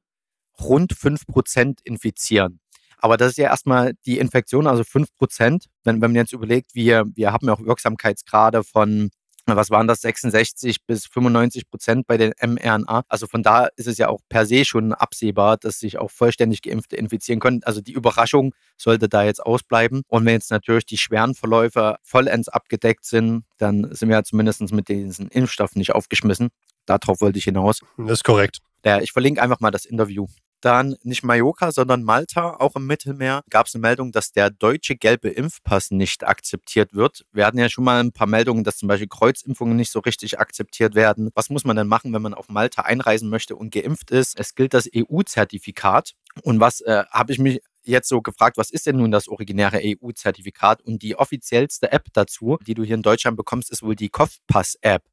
rund 0.59 0.93
5% 0.93 1.79
infizieren. 1.83 2.59
Aber 2.99 3.17
das 3.17 3.31
ist 3.31 3.37
ja 3.37 3.49
erstmal 3.49 3.93
die 4.05 4.19
Infektion, 4.19 4.67
also 4.67 4.83
5 4.83 5.15
Prozent. 5.15 5.65
Wenn, 5.83 6.01
wenn 6.01 6.11
man 6.11 6.15
jetzt 6.15 6.33
überlegt, 6.33 6.75
wir, 6.75 7.05
wir 7.15 7.31
haben 7.31 7.47
ja 7.47 7.53
auch 7.53 7.61
Wirksamkeitsgrade 7.61 8.63
von 8.63 9.09
was 9.55 9.69
waren 9.69 9.87
das, 9.87 10.01
66 10.01 10.85
bis 10.85 11.05
95 11.07 11.69
Prozent 11.69 12.07
bei 12.07 12.17
den 12.17 12.33
mRNA. 12.39 13.03
Also 13.07 13.27
von 13.27 13.43
da 13.43 13.67
ist 13.75 13.87
es 13.87 13.97
ja 13.97 14.07
auch 14.09 14.19
per 14.29 14.45
se 14.45 14.65
schon 14.65 14.93
absehbar, 14.93 15.57
dass 15.57 15.79
sich 15.79 15.97
auch 15.97 16.11
vollständig 16.11 16.61
Geimpfte 16.61 16.95
infizieren 16.95 17.39
können. 17.39 17.61
Also 17.63 17.81
die 17.81 17.93
Überraschung 17.93 18.53
sollte 18.77 19.09
da 19.09 19.23
jetzt 19.23 19.43
ausbleiben. 19.43 20.03
Und 20.07 20.25
wenn 20.25 20.33
jetzt 20.33 20.51
natürlich 20.51 20.85
die 20.85 20.97
schweren 20.97 21.35
Verläufe 21.35 21.97
vollends 22.03 22.49
abgedeckt 22.49 23.05
sind, 23.05 23.43
dann 23.57 23.93
sind 23.93 24.09
wir 24.09 24.17
ja 24.17 24.23
zumindest 24.23 24.61
mit 24.71 24.87
diesen 24.87 25.29
Impfstoffen 25.29 25.79
nicht 25.79 25.93
aufgeschmissen. 25.93 26.49
Darauf 26.85 27.21
wollte 27.21 27.39
ich 27.39 27.45
hinaus. 27.45 27.81
Das 27.97 28.11
ist 28.11 28.23
korrekt. 28.23 28.59
Ja, 28.85 28.99
ich 28.99 29.11
verlinke 29.11 29.41
einfach 29.41 29.59
mal 29.59 29.71
das 29.71 29.85
Interview. 29.85 30.27
Dann 30.61 30.97
nicht 31.03 31.23
Mallorca, 31.23 31.71
sondern 31.71 32.03
Malta, 32.03 32.57
auch 32.59 32.75
im 32.75 32.85
Mittelmeer, 32.85 33.43
gab 33.49 33.67
es 33.67 33.75
eine 33.75 33.81
Meldung, 33.81 34.11
dass 34.11 34.33
der 34.33 34.49
deutsche 34.49 34.95
gelbe 34.95 35.29
Impfpass 35.29 35.91
nicht 35.91 36.27
akzeptiert 36.27 36.93
wird. 36.93 37.25
Wir 37.31 37.45
hatten 37.45 37.57
ja 37.57 37.69
schon 37.69 37.85
mal 37.85 38.01
ein 38.01 38.11
paar 38.11 38.27
Meldungen, 38.27 38.65
dass 38.65 38.77
zum 38.77 38.89
Beispiel 38.89 39.07
Kreuzimpfungen 39.07 39.77
nicht 39.77 39.91
so 39.91 39.99
richtig 39.99 40.39
akzeptiert 40.39 40.95
werden. 40.95 41.29
Was 41.33 41.49
muss 41.49 41.63
man 41.63 41.77
denn 41.77 41.87
machen, 41.87 42.13
wenn 42.13 42.21
man 42.21 42.33
auf 42.33 42.49
Malta 42.49 42.81
einreisen 42.81 43.29
möchte 43.29 43.55
und 43.55 43.71
geimpft 43.71 44.11
ist? 44.11 44.37
Es 44.37 44.53
gilt 44.53 44.73
das 44.73 44.89
EU-Zertifikat. 44.93 46.13
Und 46.43 46.59
was 46.59 46.81
äh, 46.81 47.03
habe 47.09 47.31
ich 47.31 47.39
mich 47.39 47.61
jetzt 47.83 48.09
so 48.09 48.21
gefragt, 48.21 48.57
was 48.57 48.69
ist 48.69 48.85
denn 48.85 48.97
nun 48.97 49.11
das 49.11 49.29
originäre 49.29 49.79
EU-Zertifikat? 49.81 50.81
Und 50.81 51.01
die 51.03 51.15
offiziellste 51.15 51.91
App 51.91 52.07
dazu, 52.13 52.57
die 52.67 52.73
du 52.73 52.83
hier 52.83 52.95
in 52.95 53.01
Deutschland 53.01 53.37
bekommst, 53.37 53.71
ist 53.71 53.81
wohl 53.81 53.95
die 53.95 54.09
Kopfpass-App. 54.09 55.03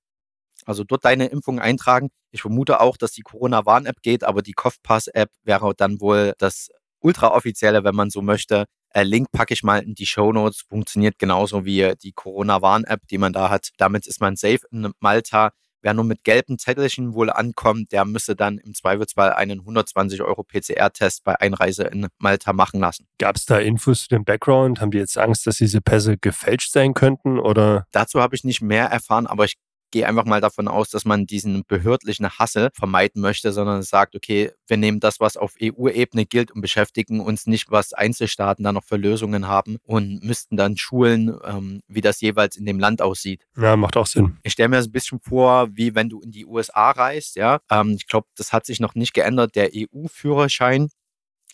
Also 0.66 0.84
dort 0.84 1.04
deine 1.04 1.26
Impfung 1.26 1.60
eintragen. 1.60 2.10
Ich 2.30 2.42
vermute 2.42 2.80
auch, 2.80 2.96
dass 2.96 3.12
die 3.12 3.22
Corona-Warn-App 3.22 4.02
geht, 4.02 4.24
aber 4.24 4.42
die 4.42 4.52
Kopfpass-App 4.52 5.30
wäre 5.44 5.72
dann 5.74 6.00
wohl 6.00 6.34
das 6.38 6.68
ultra-offizielle, 7.00 7.84
wenn 7.84 7.94
man 7.94 8.10
so 8.10 8.20
möchte. 8.20 8.66
Äh, 8.90 9.04
Link 9.04 9.30
packe 9.30 9.54
ich 9.54 9.62
mal 9.62 9.82
in 9.82 9.94
die 9.94 10.06
Show 10.06 10.32
Notes. 10.32 10.62
Funktioniert 10.68 11.18
genauso 11.18 11.64
wie 11.64 11.94
die 12.02 12.12
Corona-Warn-App, 12.12 13.06
die 13.08 13.18
man 13.18 13.32
da 13.32 13.48
hat. 13.48 13.70
Damit 13.78 14.06
ist 14.06 14.20
man 14.20 14.36
safe 14.36 14.60
in 14.70 14.92
Malta. 15.00 15.52
Wer 15.82 15.94
nur 15.94 16.04
mit 16.04 16.24
gelben 16.24 16.58
Zettelchen 16.58 17.14
wohl 17.14 17.30
ankommt, 17.30 17.92
der 17.92 18.04
müsste 18.04 18.34
dann 18.34 18.58
im 18.58 18.74
Zweifelsfall 18.74 19.32
einen 19.32 19.60
120 19.60 20.20
Euro 20.22 20.42
PCR-Test 20.42 21.22
bei 21.22 21.38
Einreise 21.38 21.84
in 21.84 22.08
Malta 22.18 22.52
machen 22.52 22.80
lassen. 22.80 23.06
Gab 23.18 23.36
es 23.36 23.46
da 23.46 23.58
Infos 23.58 24.00
zu 24.00 24.08
dem 24.08 24.24
Background? 24.24 24.80
Haben 24.80 24.90
die 24.90 24.98
jetzt 24.98 25.16
Angst, 25.16 25.46
dass 25.46 25.58
diese 25.58 25.80
Pässe 25.80 26.16
gefälscht 26.18 26.72
sein 26.72 26.92
könnten? 26.92 27.38
Oder? 27.38 27.86
Dazu 27.92 28.20
habe 28.20 28.34
ich 28.34 28.42
nicht 28.42 28.62
mehr 28.62 28.86
erfahren, 28.86 29.28
aber 29.28 29.44
ich 29.44 29.54
gehe 29.96 30.06
einfach 30.06 30.26
mal 30.26 30.42
davon 30.42 30.68
aus, 30.68 30.90
dass 30.90 31.06
man 31.06 31.24
diesen 31.24 31.64
behördlichen 31.66 32.28
Hassel 32.28 32.68
vermeiden 32.74 33.22
möchte, 33.22 33.50
sondern 33.50 33.82
sagt, 33.82 34.14
okay, 34.14 34.50
wir 34.66 34.76
nehmen 34.76 35.00
das, 35.00 35.20
was 35.20 35.38
auf 35.38 35.54
EU-Ebene 35.62 36.26
gilt 36.26 36.50
und 36.50 36.60
beschäftigen 36.60 37.20
uns 37.20 37.46
nicht, 37.46 37.70
was 37.70 37.94
Einzelstaaten 37.94 38.62
da 38.62 38.72
noch 38.72 38.84
für 38.84 38.98
Lösungen 38.98 39.48
haben 39.48 39.78
und 39.84 40.22
müssten 40.22 40.58
dann 40.58 40.76
schulen, 40.76 41.34
ähm, 41.44 41.80
wie 41.88 42.02
das 42.02 42.20
jeweils 42.20 42.56
in 42.56 42.66
dem 42.66 42.78
Land 42.78 43.00
aussieht. 43.00 43.46
Ja, 43.56 43.74
macht 43.74 43.96
auch 43.96 44.06
Sinn. 44.06 44.36
Ich 44.42 44.52
stelle 44.52 44.68
mir 44.68 44.76
das 44.76 44.88
ein 44.88 44.92
bisschen 44.92 45.18
vor, 45.18 45.68
wie 45.72 45.94
wenn 45.94 46.10
du 46.10 46.20
in 46.20 46.30
die 46.30 46.44
USA 46.44 46.90
reist, 46.90 47.36
ja. 47.36 47.60
Ähm, 47.70 47.94
ich 47.98 48.06
glaube, 48.06 48.26
das 48.36 48.52
hat 48.52 48.66
sich 48.66 48.80
noch 48.80 48.94
nicht 48.94 49.14
geändert. 49.14 49.56
Der 49.56 49.70
EU-Führerschein 49.74 50.90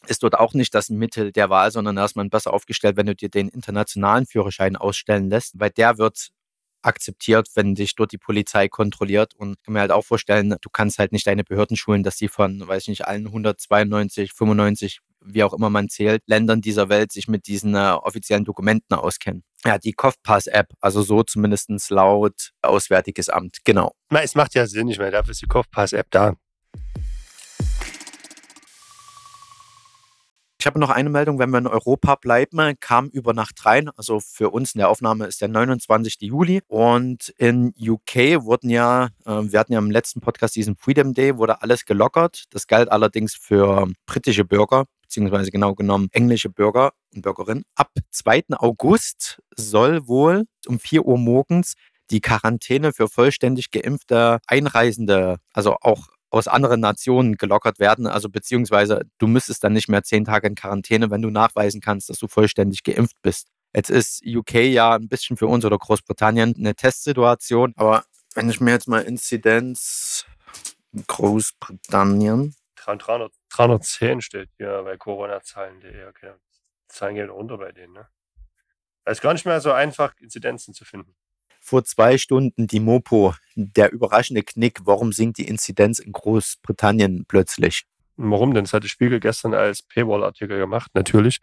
ist 0.09 0.25
dort 0.25 0.37
auch 0.37 0.53
nicht 0.53 0.75
das 0.75 0.91
Mittel 0.91 1.31
der 1.31 1.49
Wahl, 1.49 1.71
sondern 1.71 1.95
da 1.95 2.05
ist 2.05 2.17
man 2.17 2.29
besser 2.29 2.53
aufgestellt, 2.53 2.97
wenn 2.97 3.07
du 3.07 3.15
dir 3.15 3.29
den 3.29 3.49
internationalen 3.49 4.27
Führerschein 4.27 4.75
ausstellen 4.75 5.31
lässt, 5.31 5.61
weil 5.61 5.71
der 5.71 5.99
wird 5.99 6.33
akzeptiert, 6.83 7.49
wenn 7.55 7.75
dich 7.75 7.95
dort 7.95 8.13
die 8.13 8.19
Polizei 8.19 8.69
kontrolliert. 8.69 9.35
Und 9.35 9.53
ich 9.59 9.63
kann 9.63 9.75
mir 9.75 9.81
halt 9.81 9.91
auch 9.93 10.05
vorstellen, 10.05 10.57
du 10.61 10.71
kannst 10.71 10.99
halt 10.99 11.13
nicht 11.13 11.27
deine 11.27 11.45
Behörden 11.45 11.77
schulen, 11.77 12.03
dass 12.03 12.19
sie 12.19 12.29
von, 12.29 12.67
weiß 12.67 12.83
ich 12.83 12.89
nicht, 12.89 13.07
allen 13.07 13.27
192, 13.27 14.33
95, 14.33 15.01
wie 15.25 15.45
auch 15.45 15.53
immer 15.53 15.71
man 15.71 15.89
zählt, 15.89 16.23
Ländern 16.27 16.61
dieser 16.61 16.89
Welt 16.89 17.13
sich 17.13 17.29
mit 17.29 17.47
diesen 17.47 17.75
äh, 17.75 17.97
offiziellen 18.03 18.45
Dokumenten 18.45 18.95
auskennen. 18.95 19.45
Ja, 19.65 19.79
die 19.79 19.93
Kopfpass-App, 19.93 20.73
also 20.81 21.03
so 21.03 21.23
zumindest 21.23 21.71
laut 21.91 22.51
Auswärtiges 22.63 23.29
Amt, 23.29 23.59
genau. 23.65 23.93
Na, 24.11 24.23
es 24.23 24.35
macht 24.35 24.55
ja 24.55 24.67
Sinn, 24.67 24.89
ich 24.89 24.99
meine, 24.99 25.13
dafür 25.13 25.31
ist 25.31 25.43
die 25.43 25.47
Kopfpass-App 25.47 26.09
da. 26.11 26.35
Ich 30.63 30.67
habe 30.67 30.79
noch 30.79 30.91
eine 30.91 31.11
Meldung, 31.11 31.41
wenn 31.41 31.51
wir 31.51 31.59
in 31.59 31.67
Europa 31.67 32.15
bleiben, 32.15 32.77
kam 32.79 33.09
über 33.09 33.35
Nacht 33.35 33.67
rein. 33.67 33.91
Also 33.97 34.21
für 34.21 34.51
uns 34.51 34.77
in 34.77 34.79
der 34.79 34.91
Aufnahme 34.91 35.27
ist 35.27 35.41
der 35.41 35.49
29. 35.49 36.19
Juli. 36.21 36.61
Und 36.69 37.31
in 37.37 37.75
UK 37.77 38.45
wurden 38.45 38.71
ja, 38.71 39.09
äh, 39.27 39.41
wir 39.43 39.59
hatten 39.59 39.73
ja 39.73 39.81
im 39.81 39.91
letzten 39.91 40.21
Podcast 40.21 40.55
diesen 40.55 40.77
Freedom 40.77 41.15
Day, 41.15 41.37
wurde 41.37 41.63
alles 41.63 41.85
gelockert. 41.85 42.45
Das 42.51 42.69
galt 42.69 42.93
allerdings 42.93 43.35
für 43.35 43.89
britische 44.07 44.45
Bürger, 44.45 44.85
beziehungsweise 45.03 45.51
genau 45.51 45.75
genommen 45.75 46.07
englische 46.13 46.49
Bürger 46.49 46.93
und 47.13 47.23
Bürgerinnen. 47.23 47.65
Ab 47.75 47.91
2. 48.13 48.45
August 48.51 49.43
soll 49.57 50.07
wohl 50.07 50.45
um 50.69 50.79
4 50.79 51.05
Uhr 51.05 51.19
morgens 51.19 51.75
die 52.13 52.21
Quarantäne 52.21 52.93
für 52.93 53.09
vollständig 53.09 53.73
geimpfte 53.73 54.39
Einreisende, 54.47 55.39
also 55.53 55.77
auch 55.81 56.07
aus 56.33 56.49
anderen 56.49 56.81
Nationen 56.81 57.37
gelockert 57.37 57.79
werden. 57.79 58.07
Also 58.07 58.31
beziehungsweise 58.31 59.03
du 59.19 59.27
müsstest 59.27 59.63
dann 59.63 59.75
nicht 59.75 59.89
mehr 59.89 60.03
zehn 60.03 60.25
Tage 60.25 60.47
in 60.47 60.55
Quarantäne, 60.55 61.11
wenn 61.11 61.23
du 61.23 61.31
nachweisen 61.31 61.81
kannst, 61.81 62.09
dass 62.09 62.19
du 62.19 62.27
vollständig 62.27 62.83
geimpft 62.85 63.17
bist. 63.23 63.49
Jetzt 63.75 63.91
ist 63.91 64.23
UK 64.27 64.55
ja 64.55 64.95
ein 64.95 65.09
bisschen 65.09 65.37
für 65.37 65.47
uns 65.47 65.65
oder 65.65 65.79
Großbritannien 65.79 66.55
eine 66.57 66.75
Testsituation, 66.75 67.75
aber 67.77 68.05
wenn 68.35 68.49
ich 68.49 68.61
mir 68.61 68.73
jetzt 68.73 68.89
mal 68.89 69.03
Inzidenz 69.03 70.25
Großbritannien. 71.07 72.55
300, 72.77 73.33
310 73.51 74.21
steht 74.23 74.49
hier 74.57 74.83
bei 74.85 74.97
Corona-Zahlen.de. 74.97 76.07
Okay, 76.09 76.33
Zahlen 76.89 77.15
gehen 77.15 77.31
runter 77.31 77.59
bei 77.59 77.73
denen. 77.73 77.93
Ne? 77.93 78.09
Es 79.05 79.19
ist 79.19 79.23
gar 79.23 79.35
nicht 79.35 79.47
mehr 79.47 79.61
so 79.61 79.73
einfach, 79.73 80.15
Inzidenzen 80.19 80.75
zu 80.75 80.85
finden 80.85 81.15
vor 81.63 81.85
zwei 81.85 82.19
Stunden 82.19 82.67
die 82.67 82.81
Mopo, 82.81 83.35
der 83.55 83.93
überraschende 83.93 84.43
Knick, 84.43 84.81
warum 84.85 85.13
sinkt 85.13 85.39
die 85.39 85.47
Inzidenz 85.47 85.99
in 86.01 86.13
Großbritannien 86.13 87.25
plötzlich? 87.27 87.85
Warum 88.17 88.53
denn? 88.53 88.65
Das 88.65 88.73
hat 88.73 88.83
der 88.83 88.89
Spiegel 88.89 89.21
gestern 89.21 89.55
als 89.55 89.83
Paywall-Artikel 89.83 90.59
gemacht, 90.59 90.91
natürlich. 90.95 91.41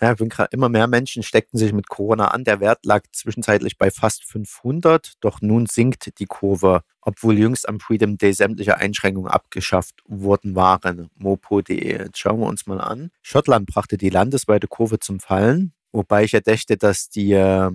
Ja, 0.00 0.16
immer 0.50 0.68
mehr 0.68 0.88
Menschen 0.88 1.22
steckten 1.22 1.58
sich 1.58 1.72
mit 1.72 1.88
Corona 1.88 2.28
an. 2.28 2.42
Der 2.42 2.58
Wert 2.58 2.84
lag 2.84 3.02
zwischenzeitlich 3.12 3.78
bei 3.78 3.90
fast 3.90 4.24
500, 4.24 5.12
doch 5.20 5.40
nun 5.42 5.66
sinkt 5.66 6.18
die 6.18 6.26
Kurve, 6.26 6.82
obwohl 7.02 7.38
jüngst 7.38 7.68
am 7.68 7.78
Freedom 7.78 8.16
Day 8.16 8.32
sämtliche 8.32 8.78
Einschränkungen 8.78 9.30
abgeschafft 9.30 10.02
worden 10.06 10.56
waren. 10.56 11.08
Mopo.de. 11.18 11.98
Jetzt 11.98 12.18
schauen 12.18 12.40
wir 12.40 12.46
uns 12.46 12.66
mal 12.66 12.80
an. 12.80 13.10
Schottland 13.20 13.66
brachte 13.66 13.96
die 13.96 14.10
landesweite 14.10 14.66
Kurve 14.66 14.98
zum 14.98 15.20
Fallen, 15.20 15.72
wobei 15.92 16.24
ich 16.24 16.32
ja 16.32 16.40
dächte, 16.40 16.76
dass 16.76 17.08
die 17.08 17.32
äh, 17.32 17.70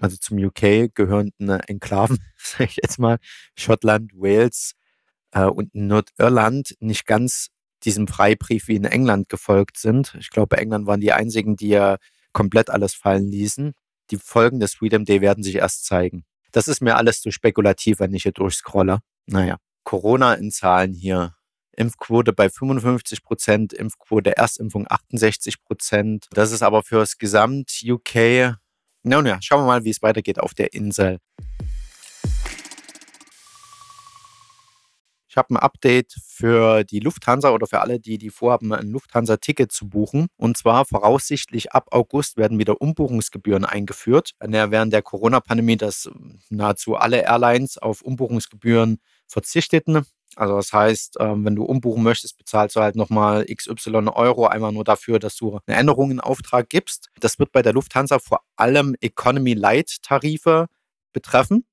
also 0.00 0.16
zum 0.16 0.38
UK 0.38 0.94
gehörenden 0.94 1.50
Enklaven, 1.60 2.18
sage 2.36 2.64
ich 2.64 2.76
jetzt 2.76 2.98
mal, 2.98 3.18
Schottland, 3.56 4.12
Wales 4.14 4.74
äh, 5.32 5.44
und 5.44 5.74
Nordirland 5.74 6.76
nicht 6.80 7.06
ganz 7.06 7.48
diesem 7.84 8.06
Freibrief 8.06 8.68
wie 8.68 8.76
in 8.76 8.84
England 8.84 9.28
gefolgt 9.28 9.78
sind. 9.78 10.16
Ich 10.18 10.30
glaube, 10.30 10.58
England 10.58 10.86
waren 10.86 11.00
die 11.00 11.12
einzigen, 11.12 11.56
die 11.56 11.68
ja 11.68 11.96
komplett 12.32 12.70
alles 12.70 12.94
fallen 12.94 13.30
ließen. 13.30 13.72
Die 14.10 14.16
Folgen 14.16 14.60
des 14.60 14.74
Freedom 14.74 15.04
Day 15.04 15.20
werden 15.20 15.42
sich 15.44 15.56
erst 15.56 15.86
zeigen. 15.86 16.24
Das 16.52 16.68
ist 16.68 16.82
mir 16.82 16.96
alles 16.96 17.20
zu 17.20 17.30
spekulativ, 17.30 18.00
wenn 18.00 18.12
ich 18.12 18.24
hier 18.24 18.32
durchscrolle. 18.32 19.00
Naja, 19.26 19.58
Corona 19.84 20.34
in 20.34 20.50
Zahlen 20.50 20.92
hier. 20.92 21.34
Impfquote 21.72 22.32
bei 22.32 22.50
55 22.50 23.22
Prozent, 23.22 23.72
Impfquote 23.72 24.36
Erstimpfung 24.36 24.86
68 24.88 25.62
Prozent. 25.62 26.26
Das 26.32 26.52
ist 26.52 26.62
aber 26.62 26.82
fürs 26.82 27.16
Gesamt-UK 27.16 28.58
nun 29.02 29.26
ja, 29.26 29.38
schauen 29.40 29.62
wir 29.62 29.66
mal, 29.66 29.84
wie 29.84 29.90
es 29.90 30.02
weitergeht 30.02 30.38
auf 30.38 30.54
der 30.54 30.72
Insel. 30.72 31.18
Ich 35.30 35.36
habe 35.36 35.54
ein 35.54 35.58
Update 35.58 36.12
für 36.26 36.82
die 36.82 36.98
Lufthansa 36.98 37.50
oder 37.50 37.68
für 37.68 37.80
alle, 37.80 38.00
die 38.00 38.18
die 38.18 38.30
vorhaben, 38.30 38.72
ein 38.72 38.88
Lufthansa-Ticket 38.88 39.70
zu 39.70 39.88
buchen. 39.88 40.26
Und 40.36 40.56
zwar 40.56 40.84
voraussichtlich 40.84 41.70
ab 41.70 41.86
August 41.92 42.36
werden 42.36 42.58
wieder 42.58 42.80
Umbuchungsgebühren 42.80 43.64
eingeführt. 43.64 44.32
Während 44.40 44.92
der 44.92 45.02
Corona-Pandemie, 45.02 45.76
dass 45.76 46.10
nahezu 46.48 46.96
alle 46.96 47.22
Airlines 47.22 47.78
auf 47.78 48.02
Umbuchungsgebühren 48.02 48.98
verzichteten. 49.28 50.04
Also 50.36 50.56
das 50.56 50.72
heißt, 50.72 51.16
ähm, 51.20 51.44
wenn 51.44 51.56
du 51.56 51.64
umbuchen 51.64 52.02
möchtest, 52.02 52.38
bezahlst 52.38 52.76
du 52.76 52.80
halt 52.80 52.96
nochmal 52.96 53.44
XY 53.44 54.08
Euro 54.14 54.46
einmal 54.46 54.72
nur 54.72 54.84
dafür, 54.84 55.18
dass 55.18 55.36
du 55.36 55.58
eine 55.66 55.76
Änderung 55.76 56.10
in 56.10 56.20
Auftrag 56.20 56.68
gibst. 56.68 57.10
Das 57.18 57.38
wird 57.38 57.52
bei 57.52 57.62
der 57.62 57.72
Lufthansa 57.72 58.18
vor 58.18 58.40
allem 58.56 58.94
Economy 59.00 59.54
Light 59.54 60.02
Tarife 60.02 60.66
betreffen. 61.12 61.64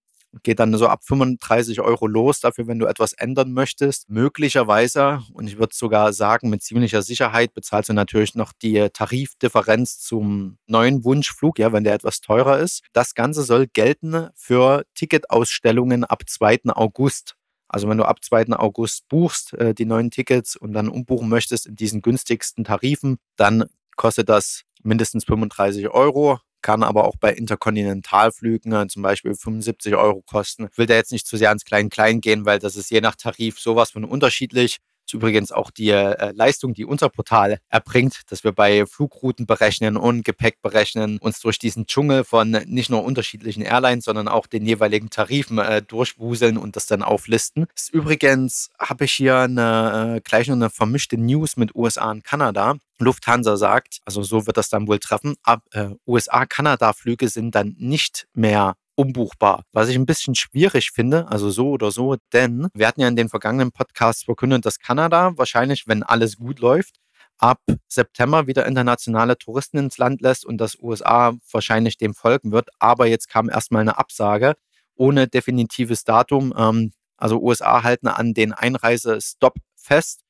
Geht 0.43 0.59
dann 0.59 0.75
so 0.77 0.87
ab 0.87 1.03
35 1.03 1.79
Euro 1.81 2.05
los 2.05 2.41
dafür, 2.41 2.67
wenn 2.67 2.79
du 2.79 2.85
etwas 2.85 3.13
ändern 3.13 3.53
möchtest. 3.53 4.09
Möglicherweise, 4.09 5.21
und 5.33 5.47
ich 5.47 5.57
würde 5.57 5.73
sogar 5.73 6.11
sagen, 6.13 6.49
mit 6.49 6.61
ziemlicher 6.61 7.01
Sicherheit 7.01 7.53
bezahlst 7.53 7.89
du 7.89 7.93
natürlich 7.93 8.35
noch 8.35 8.51
die 8.51 8.89
Tarifdifferenz 8.91 9.99
zum 9.99 10.57
neuen 10.67 11.05
Wunschflug, 11.05 11.59
ja, 11.59 11.71
wenn 11.71 11.85
der 11.85 11.93
etwas 11.93 12.19
teurer 12.19 12.59
ist. 12.59 12.83
Das 12.91 13.15
Ganze 13.15 13.43
soll 13.43 13.67
gelten 13.67 14.27
für 14.35 14.83
Ticketausstellungen 14.95 16.03
ab 16.03 16.23
2. 16.27 16.59
August. 16.75 17.36
Also 17.69 17.89
wenn 17.89 17.97
du 17.97 18.05
ab 18.05 18.23
2. 18.23 18.53
August 18.53 19.07
buchst, 19.09 19.53
äh, 19.53 19.73
die 19.73 19.85
neuen 19.85 20.11
Tickets 20.11 20.55
und 20.55 20.73
dann 20.73 20.89
umbuchen 20.89 21.29
möchtest 21.29 21.67
in 21.67 21.75
diesen 21.75 22.01
günstigsten 22.01 22.63
Tarifen, 22.63 23.17
dann 23.35 23.65
kostet 23.95 24.29
das 24.29 24.63
mindestens 24.83 25.25
35 25.25 25.89
Euro, 25.89 26.39
kann 26.61 26.83
aber 26.83 27.05
auch 27.05 27.15
bei 27.19 27.33
Interkontinentalflügen 27.33 28.71
äh, 28.73 28.87
zum 28.87 29.01
Beispiel 29.01 29.35
75 29.35 29.95
Euro 29.95 30.21
kosten. 30.21 30.67
Ich 30.71 30.77
will 30.77 30.85
da 30.85 30.95
jetzt 30.95 31.11
nicht 31.11 31.27
zu 31.27 31.37
sehr 31.37 31.49
ans 31.49 31.65
Klein-Klein 31.65 32.21
gehen, 32.21 32.45
weil 32.45 32.59
das 32.59 32.75
ist 32.75 32.89
je 32.89 33.01
nach 33.01 33.15
Tarif 33.15 33.59
sowas 33.59 33.91
von 33.91 34.05
unterschiedlich 34.05 34.77
ist 35.07 35.13
übrigens 35.13 35.51
auch 35.51 35.71
die 35.71 35.89
äh, 35.89 36.31
Leistung, 36.33 36.73
die 36.73 36.85
unser 36.85 37.09
Portal 37.09 37.59
erbringt, 37.69 38.21
dass 38.29 38.43
wir 38.43 38.51
bei 38.51 38.85
Flugrouten 38.85 39.45
berechnen 39.45 39.95
und 39.95 40.23
Gepäck 40.23 40.61
berechnen, 40.61 41.17
uns 41.19 41.39
durch 41.39 41.59
diesen 41.59 41.87
Dschungel 41.87 42.25
von 42.25 42.51
nicht 42.51 42.89
nur 42.89 43.03
unterschiedlichen 43.03 43.61
Airlines, 43.61 44.05
sondern 44.05 44.27
auch 44.27 44.47
den 44.47 44.65
jeweiligen 44.65 45.09
Tarifen 45.09 45.59
äh, 45.59 45.81
durchwuseln 45.81 46.57
und 46.57 46.75
das 46.75 46.87
dann 46.87 47.03
auflisten. 47.03 47.67
Ist 47.73 47.93
übrigens 47.93 48.69
habe 48.79 49.05
ich 49.05 49.13
hier 49.13 49.37
eine, 49.37 50.17
äh, 50.17 50.21
gleich 50.21 50.47
noch 50.47 50.55
eine 50.55 50.69
vermischte 50.69 51.17
News 51.17 51.55
mit 51.55 51.73
USA 51.73 52.11
und 52.11 52.25
Kanada. 52.25 52.75
Lufthansa 52.99 53.57
sagt, 53.57 53.99
also 54.05 54.23
so 54.23 54.45
wird 54.45 54.57
das 54.57 54.69
dann 54.69 54.87
wohl 54.87 54.99
treffen, 54.99 55.35
ab 55.43 55.63
äh, 55.71 55.89
USA-Kanada-Flüge 56.05 57.29
sind 57.29 57.55
dann 57.55 57.75
nicht 57.77 58.27
mehr 58.33 58.75
umbuchbar. 58.97 59.63
Was 59.71 59.89
ich 59.89 59.95
ein 59.95 60.05
bisschen 60.05 60.35
schwierig 60.35 60.91
finde, 60.91 61.27
also 61.29 61.49
so 61.51 61.69
oder 61.69 61.91
so, 61.91 62.17
denn 62.33 62.67
wir 62.73 62.87
hatten 62.87 63.01
ja 63.01 63.07
in 63.07 63.15
den 63.15 63.29
vergangenen 63.29 63.71
Podcasts 63.71 64.23
verkündet, 64.23 64.65
dass 64.65 64.79
Kanada 64.79 65.37
wahrscheinlich, 65.37 65.87
wenn 65.87 66.03
alles 66.03 66.37
gut 66.37 66.59
läuft, 66.59 66.95
ab 67.37 67.61
September 67.87 68.47
wieder 68.47 68.65
internationale 68.65 69.37
Touristen 69.37 69.77
ins 69.77 69.99
Land 69.99 70.21
lässt 70.21 70.45
und 70.45 70.57
das 70.57 70.75
USA 70.81 71.33
wahrscheinlich 71.51 71.97
dem 71.97 72.15
folgen 72.15 72.51
wird. 72.51 72.69
Aber 72.79 73.05
jetzt 73.05 73.29
kam 73.29 73.49
erstmal 73.49 73.81
eine 73.81 73.97
Absage 73.99 74.55
ohne 74.95 75.27
definitives 75.27 76.03
Datum. 76.03 76.53
Ähm, 76.57 76.91
also 77.17 77.39
USA 77.39 77.83
halten 77.83 78.07
an 78.07 78.33
den 78.33 78.51
Einreisestopp 78.51 79.57
fest. 79.75 80.21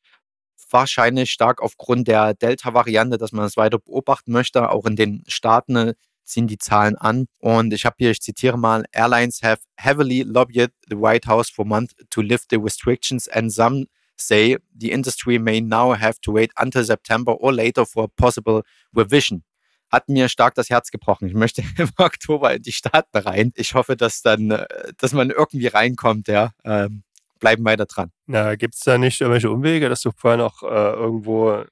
Wahrscheinlich 0.70 1.32
stark 1.32 1.62
aufgrund 1.62 2.10
der 2.10 2.34
Delta-Variante, 2.34 3.18
dass 3.18 3.32
man 3.32 3.46
es 3.46 3.56
weiter 3.56 3.80
beobachten 3.80 4.34
möchte. 4.34 4.70
Auch 4.70 4.86
in 4.86 4.98
den 4.98 5.24
Staaten 5.28 5.94
ziehen 6.28 6.48
die 6.48 6.58
Zahlen 6.58 6.96
an. 6.98 7.28
Und 7.40 7.74
ich 7.74 7.86
habe 7.86 7.96
hier, 7.98 8.12
ich 8.12 8.22
zitiere 8.22 8.58
mal, 8.58 8.86
Airlines 8.92 9.42
have 9.42 9.62
heavily 9.78 10.24
lobbied 10.24 10.72
the 10.90 10.98
White 10.98 11.28
House 11.28 11.50
for 11.50 11.66
months 11.66 11.96
to 12.10 12.22
lift 12.22 12.48
the 12.52 12.58
restrictions 12.58 13.28
and 13.28 13.52
some 13.52 13.86
say 14.18 14.58
the 14.78 14.92
industry 14.92 15.40
may 15.40 15.62
now 15.62 15.94
have 15.94 16.20
to 16.22 16.34
wait 16.34 16.52
until 16.58 16.84
September 16.84 17.34
or 17.34 17.54
later 17.54 17.86
for 17.86 18.06
a 18.06 18.08
possible 18.08 18.64
revision. 18.96 19.44
Hat 19.90 20.10
mir 20.10 20.28
stark 20.28 20.56
das 20.56 20.70
Herz 20.70 20.92
gebrochen. 20.92 21.28
Ich 21.30 21.34
möchte 21.34 21.64
im 21.78 21.90
Oktober 21.98 22.56
in 22.56 22.62
die 22.62 22.72
Staaten 22.72 23.18
rein. 23.18 23.52
Ich 23.56 23.74
hoffe, 23.74 23.96
dass 23.96 24.22
dann, 24.22 24.52
äh, 24.52 24.68
dass 24.98 25.14
man 25.14 25.30
irgendwie 25.30 25.68
reinkommt, 25.68 26.28
ja. 26.28 26.52
Ähm, 26.66 27.04
bleiben 27.40 27.64
weiter 27.64 27.86
dran. 27.86 28.12
Na, 28.26 28.56
gibt 28.56 28.74
es 28.74 28.82
da 28.82 28.98
nicht 28.98 29.22
irgendwelche 29.22 29.52
Umwege, 29.52 29.90
dass 29.90 30.02
du 30.02 30.12
vorher 30.12 30.38
noch 30.38 30.64
äh, 30.64 30.66
irgendwo 30.66 31.64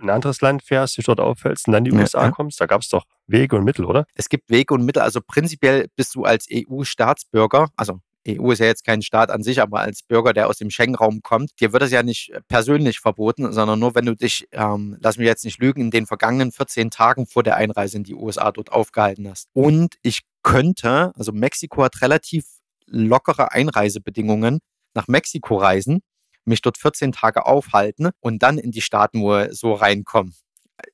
ein 0.00 0.10
anderes 0.10 0.40
Land 0.40 0.62
fährst, 0.62 0.96
dich 0.96 1.06
dort 1.06 1.20
aufhältst 1.20 1.66
und 1.66 1.72
dann 1.72 1.84
die 1.84 1.90
ja, 1.90 1.98
USA 1.98 2.24
ja. 2.24 2.30
kommst? 2.30 2.60
Da 2.60 2.66
gab 2.66 2.82
es 2.82 2.88
doch 2.88 3.04
Wege 3.26 3.56
und 3.56 3.64
Mittel, 3.64 3.84
oder? 3.84 4.06
Es 4.14 4.28
gibt 4.28 4.50
Wege 4.50 4.74
und 4.74 4.84
Mittel. 4.84 5.02
Also 5.02 5.20
prinzipiell 5.20 5.88
bist 5.96 6.14
du 6.14 6.24
als 6.24 6.46
EU-Staatsbürger, 6.50 7.68
also 7.76 8.00
EU 8.28 8.50
ist 8.50 8.58
ja 8.58 8.66
jetzt 8.66 8.84
kein 8.84 9.02
Staat 9.02 9.30
an 9.30 9.42
sich, 9.42 9.60
aber 9.60 9.80
als 9.80 10.02
Bürger, 10.02 10.32
der 10.32 10.48
aus 10.48 10.58
dem 10.58 10.70
Schengen-Raum 10.70 11.22
kommt, 11.22 11.60
dir 11.60 11.72
wird 11.72 11.82
es 11.82 11.92
ja 11.92 12.02
nicht 12.02 12.32
persönlich 12.48 13.00
verboten, 13.00 13.52
sondern 13.52 13.78
nur, 13.78 13.94
wenn 13.94 14.06
du 14.06 14.14
dich, 14.14 14.48
ähm, 14.52 14.96
lass 15.00 15.16
mich 15.16 15.26
jetzt 15.26 15.44
nicht 15.44 15.60
lügen, 15.60 15.80
in 15.82 15.90
den 15.90 16.06
vergangenen 16.06 16.52
14 16.52 16.90
Tagen 16.90 17.26
vor 17.26 17.42
der 17.42 17.56
Einreise 17.56 17.96
in 17.98 18.04
die 18.04 18.14
USA 18.14 18.50
dort 18.52 18.72
aufgehalten 18.72 19.28
hast. 19.28 19.48
Und 19.52 19.96
ich 20.02 20.22
könnte, 20.42 21.12
also 21.16 21.32
Mexiko 21.32 21.84
hat 21.84 22.02
relativ 22.02 22.44
lockere 22.86 23.52
Einreisebedingungen, 23.52 24.58
nach 24.94 25.08
Mexiko 25.08 25.56
reisen 25.56 26.00
mich 26.46 26.62
dort 26.62 26.78
14 26.78 27.12
Tage 27.12 27.46
aufhalten 27.46 28.10
und 28.20 28.42
dann 28.42 28.58
in 28.58 28.70
die 28.70 28.80
Staaten 28.80 29.20
wo 29.20 29.52
so 29.52 29.72
reinkommen. 29.72 30.34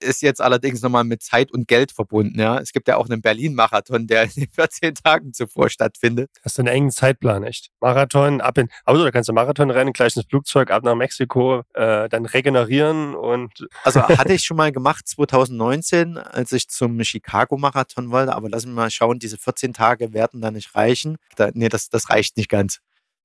ist 0.01 0.23
jetzt 0.23 0.41
allerdings 0.41 0.81
nochmal 0.81 1.05
mit 1.05 1.23
Zeit 1.23 1.51
und 1.51 1.67
Geld 1.67 1.91
verbunden. 1.91 2.39
Ja. 2.39 2.59
Es 2.59 2.73
gibt 2.73 2.87
ja 2.89 2.97
auch 2.97 3.09
einen 3.09 3.21
Berlin-Marathon, 3.21 4.07
der 4.07 4.25
in 4.37 4.49
14 4.49 4.95
Tagen 4.95 5.33
zuvor 5.33 5.69
stattfindet. 5.71 6.31
Hast 6.45 6.59
du 6.59 6.63
einen 6.63 6.69
engen 6.69 6.91
Zeitplan, 6.91 7.43
echt? 7.43 7.71
Marathon, 7.81 8.41
ab 8.41 8.59
in, 8.59 8.69
also 8.85 9.03
da 9.03 9.11
kannst 9.11 9.29
du 9.29 9.33
Marathon 9.33 9.71
rennen, 9.71 9.93
gleich 9.93 10.17
ins 10.17 10.27
Flugzeug, 10.27 10.71
ab 10.71 10.85
nach 10.85 10.95
Mexiko, 10.95 11.63
äh, 11.75 12.09
dann 12.09 12.27
regenerieren 12.27 13.15
und. 13.15 13.53
Also 13.85 14.03
hatte 14.07 14.33
ich 14.33 14.45
schon 14.45 14.57
mal 14.57 14.71
gemacht 14.71 15.09
2019, 15.09 16.17
als 16.17 16.53
ich 16.53 16.69
zum 16.69 17.03
Chicago-Marathon 17.03 18.11
wollte, 18.11 18.35
aber 18.35 18.49
lass 18.49 18.65
mich 18.65 18.75
mal 18.75 18.91
schauen, 18.91 19.19
diese 19.19 19.37
14 19.37 19.73
Tage 19.73 20.13
werden 20.13 20.41
da 20.41 20.51
nicht 20.51 20.75
reichen. 20.75 21.17
Da, 21.37 21.51
nee, 21.53 21.69
das, 21.69 21.89
das 21.89 22.09
reicht 22.11 22.37
nicht 22.37 22.49
ganz 22.49 22.81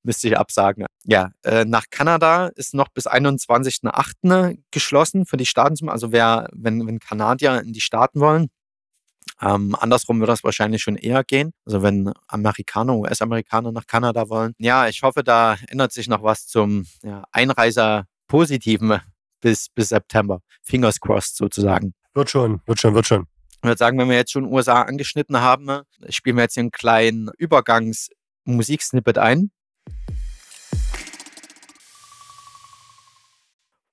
müsste 0.07 0.29
ich 0.29 0.37
absagen. 0.37 0.85
Ja, 1.03 1.31
äh, 1.43 1.65
nach 1.65 1.85
Kanada 1.91 2.47
ist 2.47 2.73
noch 2.73 2.87
bis 2.89 3.05
21.08. 3.05 4.57
geschlossen 4.71 5.25
für 5.25 5.37
die 5.37 5.45
Staaten. 5.45 5.89
Also 5.89 6.11
wer, 6.11 6.47
wenn, 6.53 6.87
wenn 6.87 6.99
Kanadier 6.99 7.61
in 7.61 7.73
die 7.73 7.81
Staaten 7.81 8.19
wollen, 8.21 8.47
ähm, 9.41 9.75
andersrum 9.75 10.19
wird 10.19 10.29
das 10.29 10.43
wahrscheinlich 10.43 10.81
schon 10.81 10.95
eher 10.95 11.23
gehen. 11.23 11.51
Also 11.65 11.83
wenn 11.83 12.11
Amerikaner, 12.27 12.95
US-Amerikaner 12.95 13.71
nach 13.71 13.85
Kanada 13.85 14.29
wollen. 14.29 14.53
Ja, 14.57 14.87
ich 14.87 15.03
hoffe, 15.03 15.23
da 15.23 15.57
ändert 15.67 15.91
sich 15.91 16.07
noch 16.07 16.23
was 16.23 16.47
zum 16.47 16.87
ja, 17.03 17.25
Einreiser 17.31 18.05
Positiven 18.27 18.99
bis, 19.41 19.67
bis 19.69 19.89
September. 19.89 20.39
Fingers 20.63 20.99
crossed 20.99 21.35
sozusagen. 21.35 21.93
Wird 22.13 22.29
schon, 22.29 22.61
wird 22.65 22.79
schon, 22.79 22.95
wird 22.95 23.05
schon. 23.05 23.27
Ich 23.57 23.63
würde 23.63 23.77
sagen, 23.77 23.99
wenn 23.99 24.09
wir 24.09 24.15
jetzt 24.15 24.31
schon 24.31 24.45
USA 24.45 24.83
angeschnitten 24.83 25.41
haben, 25.41 25.81
spielen 26.09 26.37
wir 26.37 26.43
jetzt 26.43 26.53
hier 26.53 26.61
einen 26.61 26.71
kleinen 26.71 27.29
Übergangs-Musiksnippet 27.37 29.17
ein. 29.17 29.51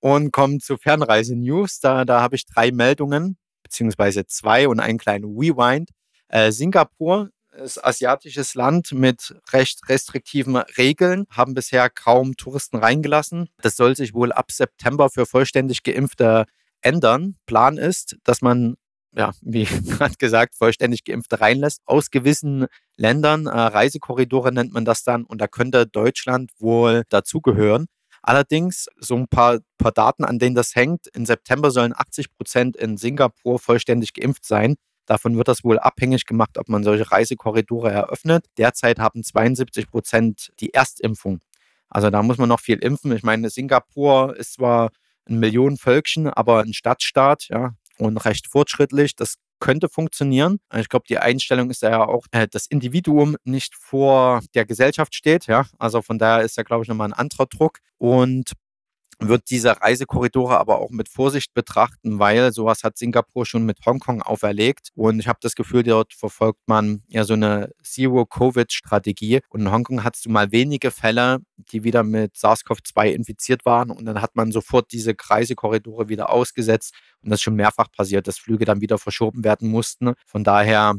Und 0.05 0.33
kommen 0.33 0.61
zu 0.61 0.77
Fernreise-News. 0.77 1.81
Da, 1.81 2.05
da 2.05 2.21
habe 2.21 2.37
ich 2.37 2.45
drei 2.45 2.73
Meldungen, 2.73 3.39
beziehungsweise 3.63 4.27
zwei 4.27 4.69
und 4.69 4.79
einen 4.79 4.99
kleinen 4.99 5.25
Rewind. 5.25 5.89
Äh, 6.29 6.53
Singapur 6.53 7.31
ist 7.53 7.83
asiatisches 7.83 8.55
Land 8.55 8.93
mit 8.93 9.35
recht 9.55 9.81
restriktiven 9.89 10.57
Regeln, 10.57 11.25
haben 11.31 11.55
bisher 11.55 11.89
kaum 11.89 12.37
Touristen 12.37 12.77
reingelassen. 12.77 13.49
Das 13.63 13.77
soll 13.77 13.97
sich 13.97 14.13
wohl 14.13 14.31
ab 14.31 14.53
September 14.53 15.09
für 15.09 15.25
vollständig 15.25 15.85
Geimpfte 15.85 16.45
ändern. 16.83 17.37
Plan 17.47 17.79
ist, 17.79 18.19
dass 18.25 18.43
man 18.43 18.75
ja, 19.17 19.33
wie 19.41 19.65
gerade 19.89 20.17
gesagt, 20.19 20.55
vollständig 20.55 21.05
Geimpfte 21.05 21.41
reinlässt. 21.41 21.81
Aus 21.87 22.11
gewissen 22.11 22.67
Ländern, 22.99 23.47
äh, 23.47 23.59
Reisekorridore 23.59 24.53
nennt 24.53 24.75
man 24.75 24.85
das 24.85 25.03
dann, 25.03 25.25
und 25.25 25.41
da 25.41 25.47
könnte 25.47 25.87
Deutschland 25.87 26.51
wohl 26.59 27.05
dazugehören. 27.09 27.87
Allerdings 28.27 28.87
so 28.99 29.17
ein 29.17 29.29
paar, 29.29 29.59
paar 29.77 29.93
Daten, 29.93 30.25
an 30.25 30.39
denen 30.39 30.55
das 30.55 30.75
hängt. 30.75 31.09
Im 31.09 31.27
September 31.27 31.71
sollen 31.71 31.93
80 31.95 32.35
Prozent 32.35 32.75
in 32.75 32.97
Singapur 32.97 33.59
vollständig 33.59 34.15
geimpft 34.15 34.47
sein. 34.47 34.77
Davon 35.05 35.37
wird 35.37 35.49
das 35.49 35.63
wohl 35.63 35.79
abhängig 35.79 36.25
gemacht, 36.25 36.57
ob 36.57 36.71
man 36.71 36.83
solche 36.85 37.11
Reisekorridore 37.13 37.91
eröffnet. 37.91 38.47
Derzeit 38.57 38.99
haben 38.99 39.23
72 39.23 39.91
Prozent 39.91 40.53
die 40.61 40.73
Erstimpfung. 40.73 41.41
Also 41.91 42.09
da 42.09 42.23
muss 42.23 42.39
man 42.39 42.49
noch 42.49 42.61
viel 42.61 42.79
impfen. 42.79 43.13
Ich 43.13 43.25
meine, 43.25 43.51
Singapur 43.51 44.35
ist 44.37 44.55
zwar 44.55 44.91
ein 45.29 45.39
Millionenvölkchen, 45.39 46.29
aber 46.29 46.63
ein 46.63 46.73
Stadtstaat, 46.73 47.49
ja, 47.51 47.75
und 47.99 48.17
recht 48.25 48.47
fortschrittlich. 48.47 49.17
Das 49.17 49.35
könnte 49.61 49.89
funktionieren. 49.89 50.59
Ich 50.75 50.89
glaube, 50.89 51.07
die 51.09 51.19
Einstellung 51.19 51.71
ist 51.71 51.83
ja 51.83 52.07
auch, 52.07 52.27
äh, 52.33 52.47
das 52.51 52.67
Individuum 52.67 53.37
nicht 53.45 53.75
vor 53.75 54.41
der 54.55 54.67
Gesellschaft 54.67 55.15
steht. 55.15 55.47
Ja, 55.47 55.67
also 55.79 56.03
von 56.03 56.19
daher 56.19 56.45
ist 56.45 56.57
ja, 56.57 56.63
glaube 56.63 56.85
ich, 56.85 56.89
nochmal 56.89 57.09
ein 57.09 57.13
anderer 57.13 57.47
Druck. 57.47 57.79
Und 57.99 58.53
wird 59.19 59.51
diese 59.51 59.81
Reisekorridore 59.81 60.59
aber 60.59 60.79
auch 60.81 60.91
mit 60.91 61.09
Vorsicht 61.09 61.55
betrachten, 61.55 62.19
weil 62.19 62.53
sowas 62.53 62.85
hat 62.85 62.99
Singapur 62.99 63.47
schon 63.47 63.65
mit 63.65 63.79
Hongkong 63.85 64.23
auferlegt. 64.23 64.91
Und 64.95 65.21
ich 65.21 65.29
habe 65.29 65.39
das 65.43 65.55
Gefühl, 65.55 65.83
dort 65.83 66.15
verfolgt 66.15 66.61
man 66.67 67.03
ja 67.09 67.25
so 67.25 67.35
eine 67.35 67.71
Zero-Covid-Strategie. 67.83 69.41
Und 69.49 69.63
in 69.63 69.71
Hongkong 69.71 70.05
hattest 70.05 70.27
du 70.27 70.31
mal 70.31 70.53
wenige 70.53 70.91
Fälle, 70.91 71.41
die 71.57 71.85
wieder 71.85 72.03
mit 72.03 72.37
SARS-CoV-2 72.37 73.13
infiziert 73.13 73.65
waren. 73.65 73.91
Und 73.91 74.05
dann 74.05 74.21
hat 74.21 74.37
man 74.37 74.53
sofort 74.53 74.93
diese 74.93 75.15
Reisekorridore 75.19 76.09
wieder 76.09 76.31
ausgesetzt. 76.31 76.95
Und 77.23 77.31
das 77.31 77.39
ist 77.39 77.43
schon 77.43 77.57
mehrfach 77.57 77.91
passiert, 77.91 78.27
dass 78.27 78.39
Flüge 78.39 78.65
dann 78.65 78.81
wieder 78.81 78.99
verschoben 78.99 79.45
werden 79.45 79.69
mussten. 79.69 80.15
Von 80.27 80.45
daher 80.45 80.95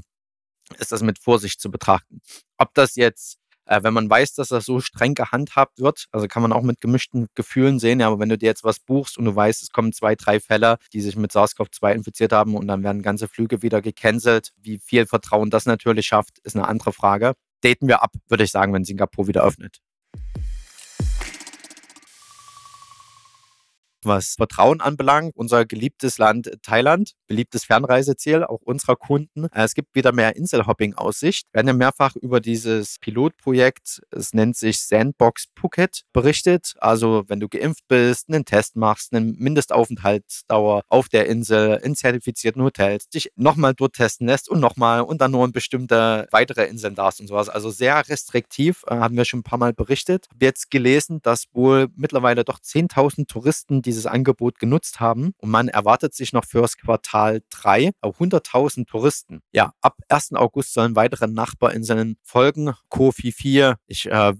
ist 0.79 0.91
das 0.91 1.03
mit 1.03 1.19
Vorsicht 1.19 1.61
zu 1.61 1.69
betrachten. 1.69 2.21
Ob 2.57 2.73
das 2.73 2.95
jetzt 2.95 3.37
äh, 3.65 3.83
wenn 3.83 3.93
man 3.93 4.09
weiß, 4.09 4.33
dass 4.33 4.49
das 4.49 4.65
so 4.65 4.79
streng 4.79 5.13
gehandhabt 5.13 5.79
wird, 5.79 6.05
also 6.11 6.27
kann 6.27 6.41
man 6.41 6.53
auch 6.53 6.61
mit 6.61 6.81
gemischten 6.81 7.27
Gefühlen 7.35 7.79
sehen, 7.79 7.99
ja, 7.99 8.07
aber 8.07 8.19
wenn 8.19 8.29
du 8.29 8.37
dir 8.37 8.47
jetzt 8.47 8.63
was 8.63 8.79
buchst 8.79 9.17
und 9.17 9.25
du 9.25 9.35
weißt, 9.35 9.63
es 9.63 9.71
kommen 9.71 9.93
zwei, 9.93 10.15
drei 10.15 10.39
Fälle, 10.39 10.77
die 10.93 11.01
sich 11.01 11.15
mit 11.15 11.31
SARS-CoV-2 11.31 11.93
infiziert 11.93 12.31
haben 12.31 12.55
und 12.55 12.67
dann 12.67 12.83
werden 12.83 13.01
ganze 13.01 13.27
Flüge 13.27 13.61
wieder 13.61 13.81
gecancelt, 13.81 14.51
wie 14.61 14.79
viel 14.79 15.05
Vertrauen 15.05 15.49
das 15.49 15.65
natürlich 15.65 16.05
schafft, 16.07 16.39
ist 16.43 16.55
eine 16.55 16.67
andere 16.67 16.93
Frage. 16.93 17.33
Daten 17.61 17.87
wir 17.87 18.03
ab, 18.03 18.11
würde 18.27 18.43
ich 18.43 18.51
sagen, 18.51 18.73
wenn 18.73 18.83
Singapur 18.83 19.27
wieder 19.27 19.43
öffnet. 19.43 19.79
Was 24.05 24.35
Vertrauen 24.35 24.81
anbelangt. 24.81 25.31
Unser 25.35 25.65
geliebtes 25.65 26.17
Land 26.17 26.51
Thailand, 26.63 27.13
beliebtes 27.27 27.65
Fernreiseziel, 27.65 28.43
auch 28.43 28.61
unserer 28.61 28.95
Kunden. 28.95 29.45
Äh, 29.45 29.63
es 29.63 29.73
gibt 29.73 29.95
wieder 29.95 30.11
mehr 30.11 30.35
Inselhopping-Aussicht. 30.35 31.47
Wir 31.51 31.59
werden 31.59 31.67
ja 31.67 31.73
mehrfach 31.73 32.15
über 32.15 32.39
dieses 32.39 32.97
Pilotprojekt, 32.99 34.01
es 34.11 34.33
nennt 34.33 34.55
sich 34.55 34.79
Sandbox 34.79 35.47
Phuket, 35.55 36.03
berichtet. 36.13 36.73
Also 36.79 37.23
wenn 37.27 37.39
du 37.39 37.47
geimpft 37.47 37.87
bist, 37.87 38.29
einen 38.29 38.45
Test 38.45 38.75
machst, 38.75 39.13
eine 39.13 39.25
Mindestaufenthaltsdauer 39.25 40.83
auf 40.89 41.09
der 41.09 41.27
Insel, 41.27 41.79
in 41.83 41.95
zertifizierten 41.95 42.61
Hotels, 42.61 43.09
dich 43.09 43.31
nochmal 43.35 43.73
dort 43.73 43.93
testen 43.93 44.27
lässt 44.27 44.49
und 44.49 44.59
nochmal 44.59 45.01
und 45.01 45.21
dann 45.21 45.31
nur 45.31 45.45
in 45.45 45.51
bestimmte 45.51 46.27
weitere 46.31 46.65
Inseln 46.65 46.95
darfst 46.95 47.19
und 47.19 47.27
sowas. 47.27 47.49
Also 47.49 47.69
sehr 47.69 48.07
restriktiv, 48.07 48.83
äh, 48.87 48.95
haben 48.95 49.17
wir 49.17 49.25
schon 49.25 49.39
ein 49.39 49.43
paar 49.43 49.59
Mal 49.59 49.73
berichtet. 49.73 50.27
Habe 50.31 50.45
jetzt 50.45 50.71
gelesen, 50.71 51.19
dass 51.21 51.45
wohl 51.53 51.87
mittlerweile 51.95 52.43
doch 52.43 52.59
10.000 52.59 53.27
Touristen, 53.27 53.81
die 53.81 53.91
dieses 53.95 54.05
Angebot 54.05 54.59
genutzt 54.59 54.99
haben. 54.99 55.33
Und 55.37 55.49
man 55.49 55.67
erwartet 55.67 56.13
sich 56.13 56.33
noch 56.33 56.45
fürs 56.45 56.77
Quartal 56.77 57.41
3 57.49 57.91
100.000 58.01 58.85
Touristen. 58.85 59.41
Ja, 59.51 59.71
ab 59.81 59.97
1. 60.09 60.33
August 60.33 60.73
sollen 60.73 60.95
weitere 60.95 61.27
Nachbarinseln 61.27 62.17
folgen. 62.21 62.73
Kofi 62.89 63.31
4, 63.31 63.77
ich 63.87 64.05
äh, 64.07 64.33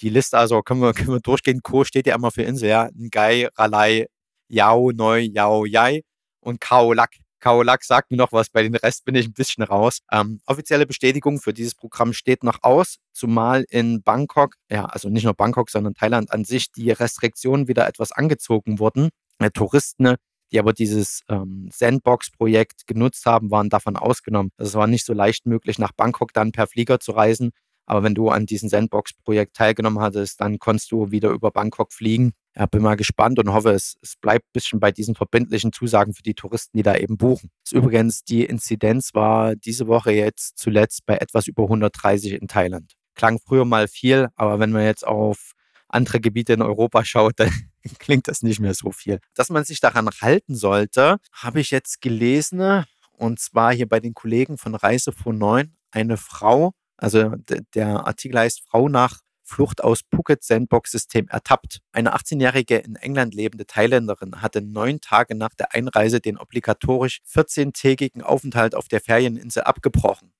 die 0.00 0.10
Liste, 0.10 0.38
also 0.38 0.62
können 0.62 0.80
wir, 0.80 0.92
können 0.94 1.08
wir 1.08 1.20
durchgehen. 1.20 1.62
Ko 1.62 1.84
steht 1.84 2.06
ja 2.06 2.14
immer 2.14 2.30
für 2.30 2.42
Insel, 2.42 2.68
ja. 2.68 2.88
Ngai, 2.94 3.48
Ralai, 3.56 4.06
Yao, 4.48 4.92
Neu, 4.92 5.20
Yao, 5.20 5.64
Yai 5.64 6.02
und 6.40 6.60
Kaolak. 6.60 7.16
Kaolak 7.40 7.84
sagt 7.84 8.10
mir 8.10 8.16
noch 8.16 8.32
was, 8.32 8.48
bei 8.48 8.62
den 8.62 8.74
Rest 8.74 9.04
bin 9.04 9.14
ich 9.14 9.26
ein 9.26 9.32
bisschen 9.32 9.64
raus. 9.64 10.00
Ähm, 10.10 10.40
offizielle 10.46 10.86
Bestätigung 10.86 11.40
für 11.40 11.52
dieses 11.52 11.74
Programm 11.74 12.12
steht 12.12 12.42
noch 12.42 12.62
aus, 12.62 12.96
zumal 13.12 13.64
in 13.70 14.02
Bangkok, 14.02 14.54
ja, 14.70 14.86
also 14.86 15.08
nicht 15.08 15.24
nur 15.24 15.34
Bangkok, 15.34 15.70
sondern 15.70 15.94
Thailand 15.94 16.32
an 16.32 16.44
sich, 16.44 16.72
die 16.72 16.90
Restriktionen 16.90 17.68
wieder 17.68 17.86
etwas 17.86 18.12
angezogen 18.12 18.78
wurden. 18.78 19.10
Äh, 19.38 19.50
Touristen, 19.50 20.16
die 20.52 20.58
aber 20.58 20.72
dieses 20.72 21.22
ähm, 21.28 21.68
Sandbox-Projekt 21.72 22.86
genutzt 22.86 23.26
haben, 23.26 23.50
waren 23.50 23.68
davon 23.68 23.96
ausgenommen. 23.96 24.50
Es 24.58 24.74
war 24.74 24.86
nicht 24.86 25.04
so 25.04 25.12
leicht 25.12 25.46
möglich, 25.46 25.78
nach 25.78 25.92
Bangkok 25.92 26.32
dann 26.32 26.52
per 26.52 26.66
Flieger 26.66 27.00
zu 27.00 27.12
reisen. 27.12 27.50
Aber 27.86 28.02
wenn 28.02 28.14
du 28.14 28.28
an 28.28 28.46
diesem 28.46 28.68
Sandbox-Projekt 28.68 29.56
teilgenommen 29.56 30.00
hattest, 30.00 30.40
dann 30.40 30.58
konntest 30.58 30.92
du 30.92 31.10
wieder 31.10 31.30
über 31.30 31.50
Bangkok 31.50 31.92
fliegen 31.92 32.34
ja, 32.56 32.64
bin 32.64 32.82
mal 32.82 32.96
gespannt 32.96 33.38
und 33.38 33.52
hoffe, 33.52 33.70
es, 33.70 33.96
es 34.00 34.16
bleibt 34.16 34.46
ein 34.46 34.52
bisschen 34.54 34.80
bei 34.80 34.90
diesen 34.90 35.14
verbindlichen 35.14 35.72
Zusagen 35.72 36.14
für 36.14 36.22
die 36.22 36.34
Touristen, 36.34 36.78
die 36.78 36.82
da 36.82 36.96
eben 36.96 37.18
buchen. 37.18 37.50
Übrigens, 37.70 38.24
die 38.24 38.44
Inzidenz 38.44 39.12
war 39.12 39.54
diese 39.56 39.86
Woche 39.88 40.12
jetzt 40.12 40.56
zuletzt 40.56 41.04
bei 41.04 41.18
etwas 41.18 41.48
über 41.48 41.64
130 41.64 42.32
in 42.32 42.48
Thailand. 42.48 42.94
Klang 43.14 43.38
früher 43.38 43.66
mal 43.66 43.88
viel, 43.88 44.28
aber 44.36 44.58
wenn 44.58 44.72
man 44.72 44.84
jetzt 44.84 45.06
auf 45.06 45.52
andere 45.88 46.18
Gebiete 46.18 46.54
in 46.54 46.62
Europa 46.62 47.04
schaut, 47.04 47.34
dann 47.36 47.52
klingt 47.98 48.26
das 48.26 48.42
nicht 48.42 48.58
mehr 48.58 48.74
so 48.74 48.90
viel. 48.90 49.20
Dass 49.34 49.50
man 49.50 49.64
sich 49.64 49.80
daran 49.80 50.08
halten 50.22 50.54
sollte, 50.54 51.18
habe 51.32 51.60
ich 51.60 51.70
jetzt 51.70 52.00
gelesen, 52.00 52.84
und 53.12 53.38
zwar 53.38 53.74
hier 53.74 53.88
bei 53.88 54.00
den 54.00 54.14
Kollegen 54.14 54.56
von 54.56 54.74
Reise 54.74 55.12
von 55.12 55.36
9, 55.36 55.74
eine 55.90 56.16
Frau, 56.16 56.72
also 56.96 57.34
der 57.74 58.06
Artikel 58.06 58.38
heißt 58.38 58.62
Frau 58.68 58.88
nach 58.88 59.20
Flucht 59.46 59.84
aus 59.84 60.00
Phuket 60.10 60.42
Sandbox-System 60.42 61.28
ertappt. 61.28 61.80
Eine 61.92 62.16
18-jährige 62.16 62.78
in 62.78 62.96
England 62.96 63.32
lebende 63.32 63.64
Thailänderin 63.64 64.42
hatte 64.42 64.60
neun 64.60 65.00
Tage 65.00 65.36
nach 65.36 65.54
der 65.54 65.72
Einreise 65.72 66.20
den 66.20 66.36
obligatorisch 66.36 67.20
14-tägigen 67.32 68.22
Aufenthalt 68.22 68.74
auf 68.74 68.88
der 68.88 69.00
Ferieninsel 69.00 69.62
abgebrochen. 69.62 70.32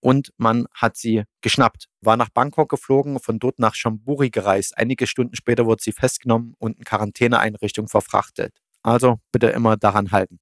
Und 0.00 0.32
man 0.38 0.66
hat 0.72 0.96
sie 0.96 1.24
geschnappt, 1.42 1.88
war 2.00 2.16
nach 2.16 2.30
Bangkok 2.30 2.70
geflogen, 2.70 3.18
von 3.18 3.38
dort 3.38 3.58
nach 3.58 3.74
Chamburi 3.74 4.30
gereist. 4.30 4.78
Einige 4.78 5.06
Stunden 5.06 5.36
später 5.36 5.66
wurde 5.66 5.82
sie 5.82 5.92
festgenommen 5.92 6.54
und 6.58 6.78
in 6.78 6.84
Quarantäneeinrichtung 6.84 7.88
verfrachtet. 7.88 8.54
Also 8.82 9.18
bitte 9.32 9.48
immer 9.48 9.76
daran 9.76 10.12
halten. 10.12 10.38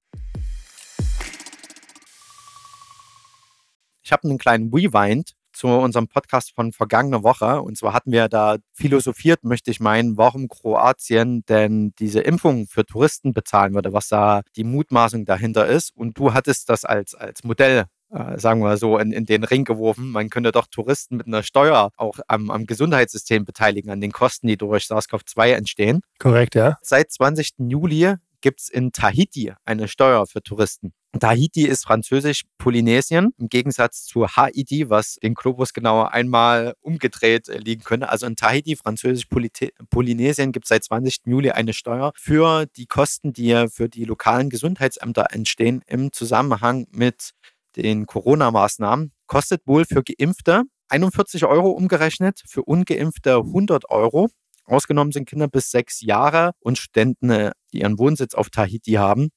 Ich 4.03 4.11
habe 4.11 4.27
einen 4.27 4.37
kleinen 4.37 4.71
Rewind 4.71 5.34
zu 5.55 5.67
unserem 5.67 6.07
Podcast 6.07 6.53
von 6.53 6.71
vergangener 6.71 7.23
Woche. 7.23 7.61
Und 7.61 7.77
zwar 7.77 7.93
hatten 7.93 8.11
wir 8.11 8.27
da 8.27 8.57
philosophiert, 8.73 9.43
möchte 9.43 9.71
ich 9.71 9.79
meinen, 9.79 10.17
warum 10.17 10.47
Kroatien 10.47 11.43
denn 11.47 11.93
diese 11.99 12.21
Impfung 12.21 12.67
für 12.67 12.85
Touristen 12.85 13.33
bezahlen 13.33 13.73
würde, 13.73 13.93
was 13.93 14.07
da 14.07 14.41
die 14.55 14.63
Mutmaßung 14.63 15.25
dahinter 15.25 15.65
ist. 15.67 15.95
Und 15.95 16.17
du 16.17 16.33
hattest 16.33 16.69
das 16.69 16.85
als, 16.85 17.15
als 17.15 17.43
Modell 17.43 17.85
äh, 18.11 18.37
sagen 18.39 18.61
wir 18.61 18.77
so, 18.77 18.97
in, 18.97 19.11
in 19.11 19.25
den 19.25 19.43
Ring 19.43 19.63
geworfen. 19.65 20.11
Man 20.11 20.29
könnte 20.29 20.51
doch 20.51 20.67
Touristen 20.67 21.17
mit 21.17 21.27
einer 21.27 21.43
Steuer 21.43 21.91
auch 21.97 22.19
am, 22.27 22.49
am 22.49 22.65
Gesundheitssystem 22.65 23.45
beteiligen, 23.45 23.89
an 23.89 24.01
den 24.01 24.11
Kosten, 24.11 24.47
die 24.47 24.57
durch 24.57 24.85
SARS-CoV-2 24.85 25.51
entstehen. 25.51 26.01
Korrekt, 26.19 26.55
ja. 26.55 26.77
Seit 26.81 27.11
20. 27.11 27.53
Juli 27.57 28.15
gibt 28.41 28.61
es 28.61 28.69
in 28.69 28.91
Tahiti 28.91 29.53
eine 29.65 29.87
Steuer 29.87 30.27
für 30.27 30.43
Touristen. 30.43 30.93
Tahiti 31.19 31.65
ist 31.65 31.85
französisch-Polynesien 31.85 33.33
im 33.37 33.47
Gegensatz 33.47 34.05
zu 34.05 34.27
Haiti, 34.27 34.89
was 34.89 35.15
den 35.15 35.33
Globus 35.33 35.73
genauer 35.73 36.13
einmal 36.13 36.75
umgedreht 36.81 37.47
äh, 37.47 37.57
liegen 37.57 37.83
könnte. 37.83 38.09
Also 38.09 38.25
in 38.25 38.35
Tahiti, 38.35 38.75
französisch-Polynesien, 38.75 40.51
gibt 40.51 40.65
es 40.65 40.69
seit 40.69 40.83
20. 40.83 41.21
Juli 41.25 41.51
eine 41.51 41.73
Steuer 41.73 42.11
für 42.15 42.65
die 42.75 42.85
Kosten, 42.85 43.33
die 43.33 43.67
für 43.69 43.87
die 43.87 44.05
lokalen 44.05 44.49
Gesundheitsämter 44.49 45.27
entstehen 45.31 45.81
im 45.87 46.11
Zusammenhang 46.11 46.87
mit 46.91 47.31
den 47.75 48.05
Corona-Maßnahmen. 48.05 49.11
Kostet 49.27 49.61
wohl 49.65 49.85
für 49.85 50.03
Geimpfte 50.03 50.63
41 50.89 51.45
Euro 51.45 51.71
umgerechnet, 51.71 52.41
für 52.47 52.63
Ungeimpfte 52.63 53.37
100 53.37 53.89
Euro. 53.89 54.29
Ausgenommen 54.65 55.11
sind 55.11 55.29
Kinder 55.29 55.47
bis 55.47 55.71
sechs 55.71 56.01
Jahre 56.01 56.51
und 56.59 56.77
Studenten, 56.77 57.29
äh, 57.29 57.51
die 57.71 57.81
ihren 57.81 57.99
Wohnsitz 57.99 58.33
auf 58.33 58.49
Tahiti 58.49 58.93
haben. 58.93 59.29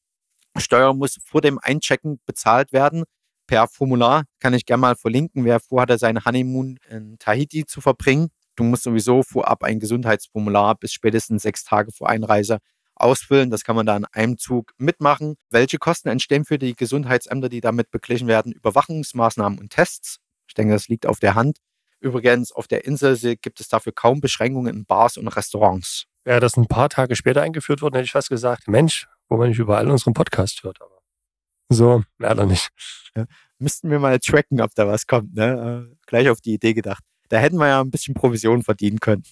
Steuer 0.60 0.94
muss 0.94 1.18
vor 1.24 1.40
dem 1.40 1.58
Einchecken 1.60 2.20
bezahlt 2.26 2.72
werden. 2.72 3.04
Per 3.46 3.66
Formular 3.66 4.24
kann 4.40 4.54
ich 4.54 4.66
gerne 4.66 4.82
mal 4.82 4.96
verlinken, 4.96 5.44
wer 5.44 5.60
vorhatte, 5.60 5.98
seine 5.98 6.24
Honeymoon 6.24 6.78
in 6.90 7.18
Tahiti 7.18 7.64
zu 7.64 7.80
verbringen. 7.80 8.28
Du 8.56 8.64
musst 8.64 8.82
sowieso 8.82 9.22
vorab 9.22 9.64
ein 9.64 9.80
Gesundheitsformular 9.80 10.74
bis 10.74 10.92
spätestens 10.92 11.42
sechs 11.42 11.64
Tage 11.64 11.92
vor 11.92 12.08
Einreise 12.10 12.58
ausfüllen. 12.96 13.50
Das 13.50 13.64
kann 13.64 13.76
man 13.76 13.86
da 13.86 13.96
in 13.96 14.04
einem 14.06 14.36
Zug 14.36 14.72
mitmachen. 14.76 15.36
Welche 15.50 15.78
Kosten 15.78 16.08
entstehen 16.08 16.44
für 16.44 16.58
die 16.58 16.74
Gesundheitsämter, 16.74 17.48
die 17.48 17.60
damit 17.60 17.90
beglichen 17.90 18.28
werden? 18.28 18.52
Überwachungsmaßnahmen 18.52 19.58
und 19.58 19.70
Tests. 19.70 20.18
Ich 20.46 20.54
denke, 20.54 20.74
das 20.74 20.88
liegt 20.88 21.06
auf 21.06 21.20
der 21.20 21.34
Hand. 21.34 21.58
Übrigens, 22.00 22.52
auf 22.52 22.68
der 22.68 22.84
Insel 22.84 23.36
gibt 23.36 23.60
es 23.60 23.68
dafür 23.68 23.92
kaum 23.92 24.20
Beschränkungen 24.20 24.74
in 24.74 24.84
Bars 24.84 25.16
und 25.16 25.28
Restaurants. 25.28 26.04
Wäre 26.24 26.40
das 26.40 26.56
ein 26.56 26.66
paar 26.66 26.88
Tage 26.88 27.16
später 27.16 27.42
eingeführt 27.42 27.82
worden, 27.82 27.94
hätte 27.94 28.04
ich 28.04 28.12
fast 28.12 28.28
gesagt, 28.28 28.68
Mensch, 28.68 29.08
wo 29.28 29.36
man 29.36 29.48
nicht 29.48 29.58
überall 29.58 29.90
unseren 29.90 30.14
Podcast 30.14 30.62
hört. 30.62 30.80
Aber 30.80 30.98
so, 31.70 32.02
leider 32.18 32.46
nicht. 32.46 32.70
Ja, 33.16 33.26
müssten 33.58 33.90
wir 33.90 33.98
mal 33.98 34.18
tracken, 34.18 34.60
ob 34.60 34.74
da 34.74 34.86
was 34.86 35.06
kommt. 35.06 35.34
Ne? 35.34 35.90
Äh, 35.90 35.96
gleich 36.06 36.28
auf 36.28 36.40
die 36.40 36.54
Idee 36.54 36.74
gedacht. 36.74 37.04
Da 37.28 37.38
hätten 37.38 37.58
wir 37.58 37.68
ja 37.68 37.80
ein 37.80 37.90
bisschen 37.90 38.14
Provision 38.14 38.62
verdienen 38.62 39.00
können. 39.00 39.22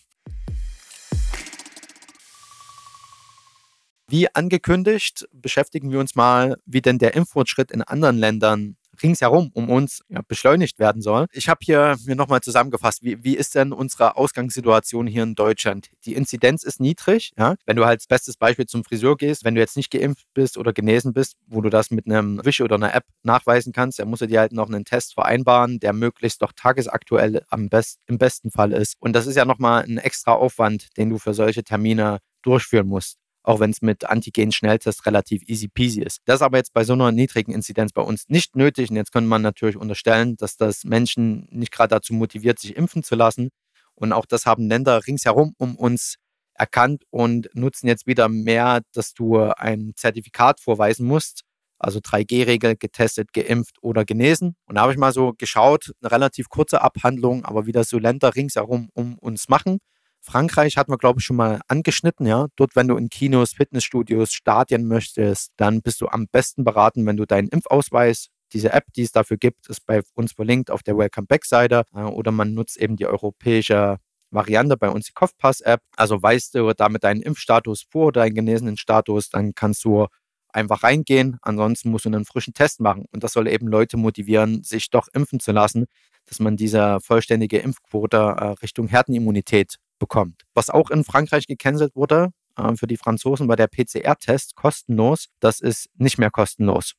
Wie 4.08 4.32
angekündigt, 4.32 5.26
beschäftigen 5.32 5.90
wir 5.90 5.98
uns 5.98 6.14
mal, 6.14 6.56
wie 6.64 6.80
denn 6.80 6.98
der 6.98 7.14
Impffortschritt 7.14 7.72
in 7.72 7.82
anderen 7.82 8.16
Ländern 8.16 8.76
ringsherum 9.02 9.50
um 9.52 9.68
uns 9.68 10.02
ja, 10.08 10.20
beschleunigt 10.26 10.78
werden 10.78 11.02
soll. 11.02 11.26
Ich 11.32 11.48
habe 11.48 11.60
hier 11.62 11.96
mir 12.04 12.16
nochmal 12.16 12.40
zusammengefasst, 12.40 13.02
wie, 13.02 13.22
wie 13.24 13.36
ist 13.36 13.54
denn 13.54 13.72
unsere 13.72 14.16
Ausgangssituation 14.16 15.06
hier 15.06 15.24
in 15.24 15.34
Deutschland? 15.34 15.88
Die 16.04 16.14
Inzidenz 16.14 16.62
ist 16.62 16.80
niedrig. 16.80 17.32
Ja? 17.36 17.56
Wenn 17.66 17.76
du 17.76 17.84
halt 17.84 17.96
als 17.96 18.06
bestes 18.06 18.36
Beispiel 18.36 18.66
zum 18.66 18.84
Friseur 18.84 19.16
gehst, 19.16 19.44
wenn 19.44 19.54
du 19.54 19.60
jetzt 19.60 19.76
nicht 19.76 19.90
geimpft 19.90 20.26
bist 20.34 20.58
oder 20.58 20.74
genesen 20.74 21.14
bist, 21.14 21.36
wo 21.46 21.62
du 21.62 21.70
das 21.70 21.90
mit 21.90 22.06
einem 22.06 22.44
Wisch 22.44 22.60
oder 22.60 22.74
einer 22.74 22.94
App 22.94 23.04
nachweisen 23.22 23.72
kannst, 23.72 23.98
dann 23.98 24.08
musst 24.08 24.20
du 24.20 24.26
dir 24.26 24.40
halt 24.40 24.52
noch 24.52 24.68
einen 24.68 24.84
Test 24.84 25.14
vereinbaren, 25.14 25.80
der 25.80 25.94
möglichst 25.94 26.42
doch 26.42 26.52
tagesaktuell 26.52 27.42
am 27.48 27.70
best, 27.70 28.00
im 28.06 28.18
besten 28.18 28.50
Fall 28.50 28.72
ist. 28.72 28.96
Und 29.00 29.14
das 29.14 29.26
ist 29.26 29.36
ja 29.36 29.46
nochmal 29.46 29.84
ein 29.84 29.96
extra 29.96 30.32
Aufwand, 30.32 30.88
den 30.98 31.08
du 31.08 31.18
für 31.18 31.32
solche 31.32 31.64
Termine 31.64 32.18
durchführen 32.42 32.86
musst 32.86 33.16
auch 33.46 33.60
wenn 33.60 33.70
es 33.70 33.80
mit 33.80 34.04
Antigen-Schnelltest 34.04 35.06
relativ 35.06 35.42
easy 35.48 35.68
peasy 35.68 36.02
ist. 36.02 36.20
Das 36.24 36.36
ist 36.36 36.42
aber 36.42 36.58
jetzt 36.58 36.74
bei 36.74 36.82
so 36.82 36.94
einer 36.94 37.12
niedrigen 37.12 37.52
Inzidenz 37.52 37.92
bei 37.92 38.02
uns 38.02 38.24
nicht 38.28 38.56
nötig. 38.56 38.90
Und 38.90 38.96
jetzt 38.96 39.12
könnte 39.12 39.28
man 39.28 39.40
natürlich 39.40 39.76
unterstellen, 39.76 40.36
dass 40.36 40.56
das 40.56 40.82
Menschen 40.82 41.46
nicht 41.50 41.70
gerade 41.70 41.94
dazu 41.94 42.12
motiviert, 42.12 42.58
sich 42.58 42.76
impfen 42.76 43.04
zu 43.04 43.14
lassen. 43.14 43.50
Und 43.94 44.12
auch 44.12 44.26
das 44.26 44.46
haben 44.46 44.68
Länder 44.68 45.06
ringsherum 45.06 45.54
um 45.58 45.76
uns 45.76 46.16
erkannt 46.54 47.04
und 47.10 47.48
nutzen 47.54 47.86
jetzt 47.86 48.06
wieder 48.06 48.28
mehr, 48.28 48.80
dass 48.92 49.14
du 49.14 49.38
ein 49.38 49.92
Zertifikat 49.94 50.58
vorweisen 50.58 51.06
musst, 51.06 51.42
also 51.78 52.00
3G-Regel, 52.00 52.76
getestet, 52.76 53.32
geimpft 53.32 53.76
oder 53.80 54.04
genesen. 54.04 54.56
Und 54.66 54.74
da 54.74 54.82
habe 54.82 54.92
ich 54.92 54.98
mal 54.98 55.12
so 55.12 55.34
geschaut, 55.38 55.92
eine 56.00 56.10
relativ 56.10 56.48
kurze 56.48 56.80
Abhandlung, 56.80 57.44
aber 57.44 57.66
wie 57.66 57.72
das 57.72 57.90
so 57.90 57.98
Länder 57.98 58.34
ringsherum 58.34 58.88
um 58.92 59.18
uns 59.18 59.48
machen. 59.48 59.78
Frankreich 60.20 60.76
hatten 60.76 60.92
wir, 60.92 60.98
glaube 60.98 61.20
ich, 61.20 61.24
schon 61.24 61.36
mal 61.36 61.60
angeschnitten, 61.68 62.26
ja. 62.26 62.46
Dort, 62.56 62.74
wenn 62.74 62.88
du 62.88 62.96
in 62.96 63.08
Kinos, 63.08 63.52
Fitnessstudios, 63.52 64.32
Stadien 64.32 64.86
möchtest, 64.86 65.52
dann 65.56 65.82
bist 65.82 66.00
du 66.00 66.08
am 66.08 66.26
besten 66.26 66.64
beraten, 66.64 67.06
wenn 67.06 67.16
du 67.16 67.26
deinen 67.26 67.48
Impfausweis 67.48 68.28
diese 68.52 68.72
App, 68.72 68.92
die 68.94 69.02
es 69.02 69.12
dafür 69.12 69.36
gibt, 69.36 69.68
ist 69.68 69.86
bei 69.86 70.02
uns 70.14 70.32
verlinkt 70.32 70.70
auf 70.70 70.82
der 70.82 70.96
Welcome 70.96 71.26
Back-Seite 71.26 71.84
äh, 71.94 72.02
oder 72.02 72.32
man 72.32 72.54
nutzt 72.54 72.76
eben 72.76 72.96
die 72.96 73.06
europäische 73.06 73.98
Variante 74.30 74.76
bei 74.76 74.88
uns 74.88 75.06
die 75.06 75.12
Kopfpass-App. 75.12 75.80
Also 75.96 76.22
weißt 76.22 76.54
du 76.54 76.72
damit 76.72 77.04
deinen 77.04 77.22
Impfstatus 77.22 77.82
vor 77.88 78.12
deinen 78.12 78.34
genesenen 78.34 78.76
Status, 78.76 79.30
dann 79.30 79.54
kannst 79.54 79.84
du 79.84 80.06
einfach 80.52 80.82
reingehen. 80.82 81.38
Ansonsten 81.42 81.90
musst 81.90 82.06
du 82.06 82.08
einen 82.08 82.24
frischen 82.24 82.54
Test 82.54 82.80
machen. 82.80 83.06
Und 83.12 83.22
das 83.22 83.32
soll 83.32 83.48
eben 83.48 83.68
Leute 83.68 83.96
motivieren, 83.96 84.62
sich 84.62 84.90
doch 84.90 85.08
impfen 85.12 85.40
zu 85.40 85.52
lassen, 85.52 85.86
dass 86.26 86.40
man 86.40 86.56
diese 86.56 86.98
vollständige 87.00 87.58
Impfquote 87.58 88.16
äh, 88.16 88.44
Richtung 88.62 88.88
Herdenimmunität 88.88 89.76
bekommt. 89.98 90.42
Was 90.54 90.70
auch 90.70 90.90
in 90.90 91.04
Frankreich 91.04 91.46
gecancelt 91.46 91.94
wurde, 91.94 92.30
äh, 92.56 92.74
für 92.76 92.86
die 92.86 92.96
Franzosen 92.96 93.48
war 93.48 93.56
der 93.56 93.68
PCR-Test 93.68 94.54
kostenlos. 94.56 95.26
Das 95.40 95.60
ist 95.60 95.88
nicht 95.96 96.18
mehr 96.18 96.30
kostenlos. 96.30 96.94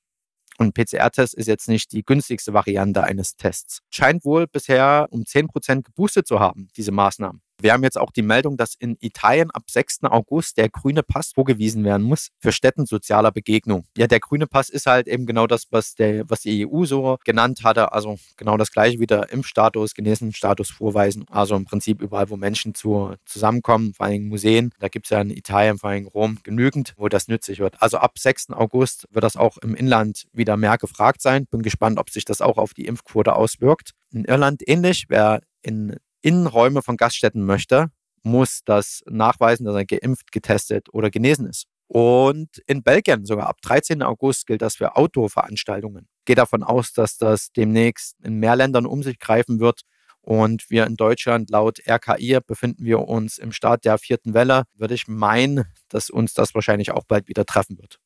Und 0.58 0.74
PCR-Test 0.74 1.36
ist 1.36 1.48
jetzt 1.48 1.68
nicht 1.68 1.92
die 1.92 2.04
günstigste 2.04 2.54
Variante 2.54 3.04
eines 3.04 3.36
Tests. 3.36 3.82
Scheint 3.92 4.26
wohl 4.26 4.48
bisher 4.48 5.08
um 5.12 5.24
10% 5.24 5.84
geboostet 5.84 6.28
zu 6.28 6.40
haben, 6.40 6.70
diese 6.76 6.92
Maßnahmen. 6.92 7.42
Wir 7.60 7.74
haben 7.74 7.84
jetzt 7.84 7.98
auch 7.98 8.12
die 8.12 8.22
Meldung, 8.22 8.56
dass 8.56 8.76
in 8.76 8.98
Italien 9.00 9.50
ab 9.50 9.64
6. 9.68 10.04
August 10.04 10.58
der 10.58 10.70
grüne 10.70 11.02
Pass 11.02 11.32
vorgewiesen 11.34 11.84
werden 11.84 12.04
muss 12.04 12.30
für 12.40 12.52
Städten 12.52 12.86
sozialer 12.86 13.32
Begegnung. 13.32 13.86
Ja, 13.98 14.06
der 14.06 14.20
grüne 14.20 14.46
Pass 14.46 14.70
ist 14.70 14.86
halt 14.86 15.08
eben 15.08 15.26
genau 15.26 15.48
das, 15.48 15.66
was, 15.72 15.96
der, 15.96 16.30
was 16.30 16.42
die 16.42 16.68
EU 16.68 16.86
so 16.86 17.18
genannt 17.26 17.64
hatte. 17.64 17.94
Also 17.94 18.18
genau 18.36 18.58
das 18.58 18.72
gleiche 18.72 19.00
wie 19.00 19.08
der 19.08 19.32
Impfstatus, 19.32 19.96
Genesenenstatus 19.96 20.70
vorweisen. 20.70 21.26
Also 21.32 21.56
im 21.56 21.66
Prinzip 21.66 22.00
überall, 22.02 22.30
wo 22.30 22.38
Menschen 22.38 22.76
zu, 22.76 23.16
zusammenkommen, 23.26 23.94
vor 23.96 24.06
allem 24.06 24.28
Museen. 24.28 24.72
Da 24.80 24.88
gibt 24.88 25.08
es 25.08 25.10
ja 25.10 25.20
in 25.20 25.32
Italien, 25.32 25.80
vor 25.80 25.90
allem 25.90 26.08
Rom, 26.08 26.38
genügend, 26.44 26.94
wo 26.96 27.10
das 27.10 27.28
nützlich 27.28 27.58
wird. 27.58 27.82
Also 27.82 27.98
ab 27.98 28.20
6. 28.20 28.52
August 28.52 29.08
wird 29.10 29.24
das 29.24 29.36
auch 29.36 29.58
im 29.58 29.74
Inland 29.74 30.28
wieder 30.32 30.58
mehr 30.58 30.78
gefragt 30.78 31.24
sein. 31.24 31.48
Bin 31.50 31.64
gespannt, 31.64 31.98
ob 31.98 32.12
sich 32.12 32.24
das 32.24 32.42
auch 32.42 32.58
auf 32.58 32.76
die 32.76 32.86
Impfquote 32.86 33.36
auswirkt. 33.36 33.94
In 34.12 34.26
Irland 34.26 34.62
ähnlich. 34.68 35.06
Wer 35.10 35.42
in 35.64 35.98
Innenräume 36.22 36.82
von 36.82 36.98
Gaststätten 36.98 37.46
möchte, 37.46 37.90
muss 38.24 38.62
das 38.66 39.04
nachweisen, 39.08 39.66
dass 39.66 39.76
er 39.76 39.86
geimpft, 39.86 40.32
getestet 40.32 40.88
oder 40.94 41.10
genesen 41.10 41.48
ist. 41.48 41.66
Und 41.88 42.58
in 42.68 42.84
Belgien 42.84 43.26
sogar 43.26 43.48
ab 43.48 43.62
13. 43.62 44.04
August 44.04 44.46
gilt 44.46 44.62
das 44.62 44.76
für 44.76 44.98
Outdoor-Veranstaltungen. 44.98 46.10
Gehe 46.26 46.36
davon 46.36 46.64
aus, 46.64 46.92
dass 46.92 47.18
das 47.18 47.50
demnächst 47.56 48.18
in 48.24 48.36
mehr 48.36 48.58
Ländern 48.58 48.86
um 48.86 49.04
sich 49.04 49.20
greifen 49.20 49.60
wird. 49.60 49.82
Und 50.20 50.70
wir 50.70 50.86
in 50.86 50.98
Deutschland 50.98 51.50
laut 51.50 51.80
RKI 51.88 52.40
befinden 52.46 52.84
wir 52.84 53.00
uns 53.08 53.38
im 53.38 53.54
Start 53.54 53.86
der 53.86 53.98
vierten 53.98 54.34
Welle. 54.34 54.64
Würde 54.76 54.94
ich 54.94 55.08
meinen, 55.08 55.64
dass 55.88 56.10
uns 56.10 56.34
das 56.34 56.54
wahrscheinlich 56.54 56.92
auch 56.92 57.06
bald 57.06 57.30
wieder 57.30 57.46
treffen 57.46 57.78
wird. 57.78 58.00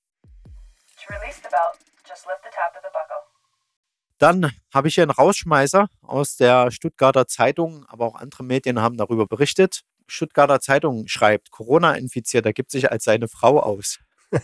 To 1.03 1.11
release 1.11 1.37
the 1.41 1.49
belt, 1.49 1.79
just 2.07 2.27
lift 2.27 2.43
the 2.43 2.51
tab 2.53 2.71
to 2.75 2.79
the 2.83 2.93
buckle. 2.93 3.30
Dann 4.21 4.51
habe 4.71 4.87
ich 4.87 4.93
hier 4.93 5.03
einen 5.03 5.09
Rausschmeißer 5.09 5.87
aus 6.03 6.35
der 6.35 6.69
Stuttgarter 6.69 7.25
Zeitung, 7.25 7.85
aber 7.87 8.05
auch 8.05 8.13
andere 8.13 8.43
Medien 8.43 8.79
haben 8.79 8.95
darüber 8.95 9.25
berichtet. 9.25 9.81
Stuttgarter 10.05 10.59
Zeitung 10.59 11.07
schreibt, 11.07 11.49
Corona-Infizierter 11.49 12.53
gibt 12.53 12.69
sich 12.69 12.91
als 12.91 13.03
seine 13.03 13.27
Frau 13.27 13.59
aus. 13.59 13.97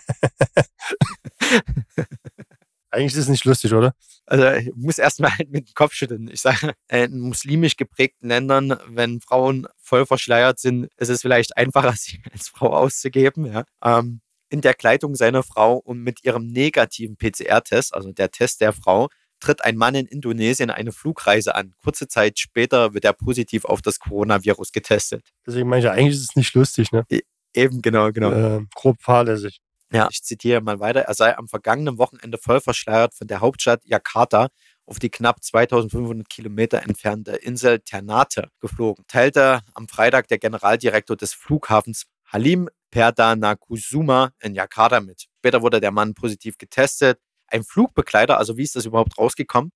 Eigentlich 2.89 3.13
ist 3.13 3.17
es 3.17 3.27
nicht 3.27 3.45
lustig, 3.45 3.71
oder? 3.71 3.93
Also 4.25 4.49
ich 4.49 4.73
muss 4.75 4.97
erstmal 4.97 5.37
halt 5.37 5.51
mit 5.51 5.69
dem 5.69 5.73
Kopf 5.75 5.93
schütteln. 5.93 6.27
Ich 6.27 6.41
sage, 6.41 6.73
in 6.89 7.19
muslimisch 7.19 7.75
geprägten 7.75 8.29
Ländern, 8.29 8.79
wenn 8.87 9.21
Frauen 9.21 9.67
voll 9.77 10.07
verschleiert 10.07 10.57
sind, 10.59 10.89
ist 10.97 11.09
es 11.09 11.21
vielleicht 11.21 11.55
einfacher, 11.55 11.93
sie 11.95 12.19
als 12.33 12.49
Frau 12.49 12.75
auszugeben. 12.75 13.45
Ja. 13.45 13.63
Ähm, 13.83 14.21
in 14.49 14.61
der 14.61 14.73
Kleidung 14.73 15.13
seiner 15.13 15.43
Frau 15.43 15.75
und 15.75 16.01
mit 16.01 16.23
ihrem 16.23 16.47
negativen 16.47 17.15
PCR-Test, 17.15 17.93
also 17.93 18.11
der 18.11 18.31
Test 18.31 18.61
der 18.61 18.73
Frau, 18.73 19.09
tritt 19.39 19.63
ein 19.63 19.77
Mann 19.77 19.95
in 19.95 20.05
Indonesien 20.05 20.69
eine 20.69 20.91
Flugreise 20.91 21.55
an. 21.55 21.73
Kurze 21.83 22.07
Zeit 22.07 22.39
später 22.39 22.93
wird 22.93 23.05
er 23.05 23.13
positiv 23.13 23.65
auf 23.65 23.81
das 23.81 23.99
Coronavirus 23.99 24.71
getestet. 24.71 25.29
Deswegen 25.45 25.69
meine 25.69 25.85
ich, 25.85 25.89
eigentlich 25.89 26.15
ist 26.15 26.29
es 26.29 26.35
nicht 26.35 26.53
lustig, 26.53 26.91
ne? 26.91 27.03
E 27.09 27.21
eben, 27.53 27.81
genau, 27.81 28.11
genau. 28.11 28.31
Äh, 28.31 28.65
grob 28.75 29.01
fahrlässig. 29.01 29.61
Ja, 29.91 30.07
ich 30.11 30.21
zitiere 30.23 30.61
mal 30.61 30.79
weiter. 30.79 31.01
Er 31.01 31.13
sei 31.13 31.37
am 31.37 31.47
vergangenen 31.47 31.97
Wochenende 31.97 32.37
voll 32.37 32.59
verschleiert 32.59 33.13
von 33.13 33.27
der 33.27 33.39
Hauptstadt 33.39 33.85
Jakarta 33.85 34.49
auf 34.85 34.99
die 34.99 35.09
knapp 35.09 35.43
2500 35.43 36.27
Kilometer 36.29 36.81
entfernte 36.83 37.35
Insel 37.35 37.79
Ternate 37.79 38.49
geflogen, 38.59 39.05
teilte 39.07 39.61
am 39.73 39.87
Freitag 39.87 40.27
der 40.27 40.39
Generaldirektor 40.39 41.15
des 41.15 41.33
Flughafens 41.33 42.05
Halim 42.25 42.69
Perdanakusuma 42.91 44.31
in 44.41 44.55
Jakarta 44.55 45.01
mit. 45.01 45.27
Später 45.39 45.61
wurde 45.61 45.81
der 45.81 45.91
Mann 45.91 46.13
positiv 46.13 46.57
getestet. 46.57 47.19
Ein 47.47 47.63
Flugbegleiter, 47.63 48.37
also 48.37 48.57
wie 48.57 48.63
ist 48.63 48.75
das 48.75 48.85
überhaupt 48.85 49.17
rausgekommen? 49.17 49.71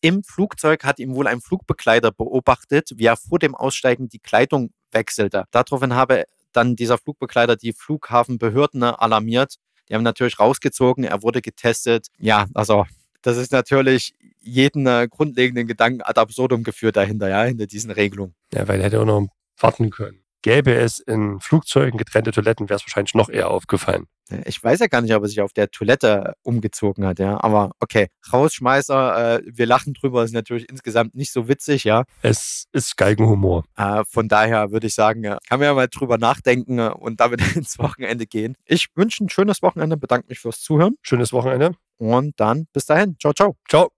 Im 0.00 0.22
Flugzeug 0.24 0.84
hat 0.84 0.98
ihm 0.98 1.14
wohl 1.14 1.26
ein 1.26 1.40
Flugbegleiter 1.40 2.10
beobachtet, 2.10 2.90
wie 2.96 3.06
er 3.06 3.16
vor 3.16 3.38
dem 3.38 3.54
Aussteigen 3.54 4.08
die 4.08 4.18
Kleidung 4.18 4.70
wechselte. 4.90 5.44
Daraufhin 5.50 5.94
habe 5.94 6.24
dann 6.52 6.74
dieser 6.74 6.98
Flugbegleiter 6.98 7.56
die 7.56 7.72
Flughafenbehörden 7.72 8.82
alarmiert. 8.82 9.56
Die 9.88 9.94
haben 9.94 10.02
natürlich 10.02 10.40
rausgezogen, 10.40 11.04
er 11.04 11.22
wurde 11.22 11.42
getestet. 11.42 12.08
Ja, 12.18 12.46
also 12.54 12.86
das 13.22 13.36
ist 13.36 13.52
natürlich 13.52 14.14
jeden 14.40 14.86
äh, 14.86 15.08
grundlegenden 15.10 15.66
Gedanken 15.66 16.02
ad 16.02 16.20
absurdum 16.20 16.62
geführt 16.62 16.96
dahinter, 16.96 17.28
ja, 17.28 17.42
hinter 17.44 17.66
diesen 17.66 17.90
Regelungen. 17.90 18.34
Ja, 18.52 18.66
weil 18.68 18.80
er 18.80 18.86
hätte 18.86 19.00
auch 19.00 19.04
noch 19.04 19.28
warten 19.58 19.90
können. 19.90 20.20
Gäbe 20.46 20.76
es 20.76 21.00
in 21.00 21.40
Flugzeugen 21.40 21.98
getrennte 21.98 22.30
Toiletten, 22.30 22.68
wäre 22.68 22.76
es 22.76 22.84
wahrscheinlich 22.84 23.14
noch 23.14 23.28
eher 23.28 23.50
aufgefallen. 23.50 24.06
Ich 24.44 24.62
weiß 24.62 24.78
ja 24.78 24.86
gar 24.86 25.00
nicht, 25.00 25.12
ob 25.12 25.24
er 25.24 25.28
sich 25.28 25.40
auf 25.40 25.52
der 25.52 25.72
Toilette 25.72 26.34
umgezogen 26.42 27.04
hat, 27.04 27.18
ja. 27.18 27.42
Aber 27.42 27.72
okay, 27.80 28.06
Rausschmeißer, 28.32 29.38
äh, 29.38 29.42
wir 29.44 29.66
lachen 29.66 29.92
drüber, 29.92 30.22
ist 30.22 30.32
natürlich 30.32 30.68
insgesamt 30.68 31.16
nicht 31.16 31.32
so 31.32 31.48
witzig, 31.48 31.82
ja. 31.82 32.04
Es 32.22 32.66
ist 32.70 32.96
Geigenhumor. 32.96 33.64
Äh, 33.76 34.04
von 34.08 34.28
daher 34.28 34.70
würde 34.70 34.86
ich 34.86 34.94
sagen, 34.94 35.24
ja, 35.24 35.38
kann 35.48 35.58
man 35.58 35.66
ja 35.66 35.74
mal 35.74 35.88
drüber 35.88 36.16
nachdenken 36.16 36.78
äh, 36.78 36.90
und 36.90 37.18
damit 37.18 37.40
ins 37.56 37.80
Wochenende 37.80 38.26
gehen. 38.26 38.54
Ich 38.66 38.86
wünsche 38.94 39.24
ein 39.24 39.28
schönes 39.28 39.62
Wochenende, 39.62 39.96
bedanke 39.96 40.28
mich 40.28 40.38
fürs 40.38 40.60
Zuhören. 40.60 40.94
Schönes 41.02 41.32
Wochenende. 41.32 41.72
Und 41.96 42.38
dann 42.38 42.68
bis 42.72 42.86
dahin. 42.86 43.16
Ciao, 43.18 43.32
ciao. 43.32 43.56
Ciao. 43.68 43.95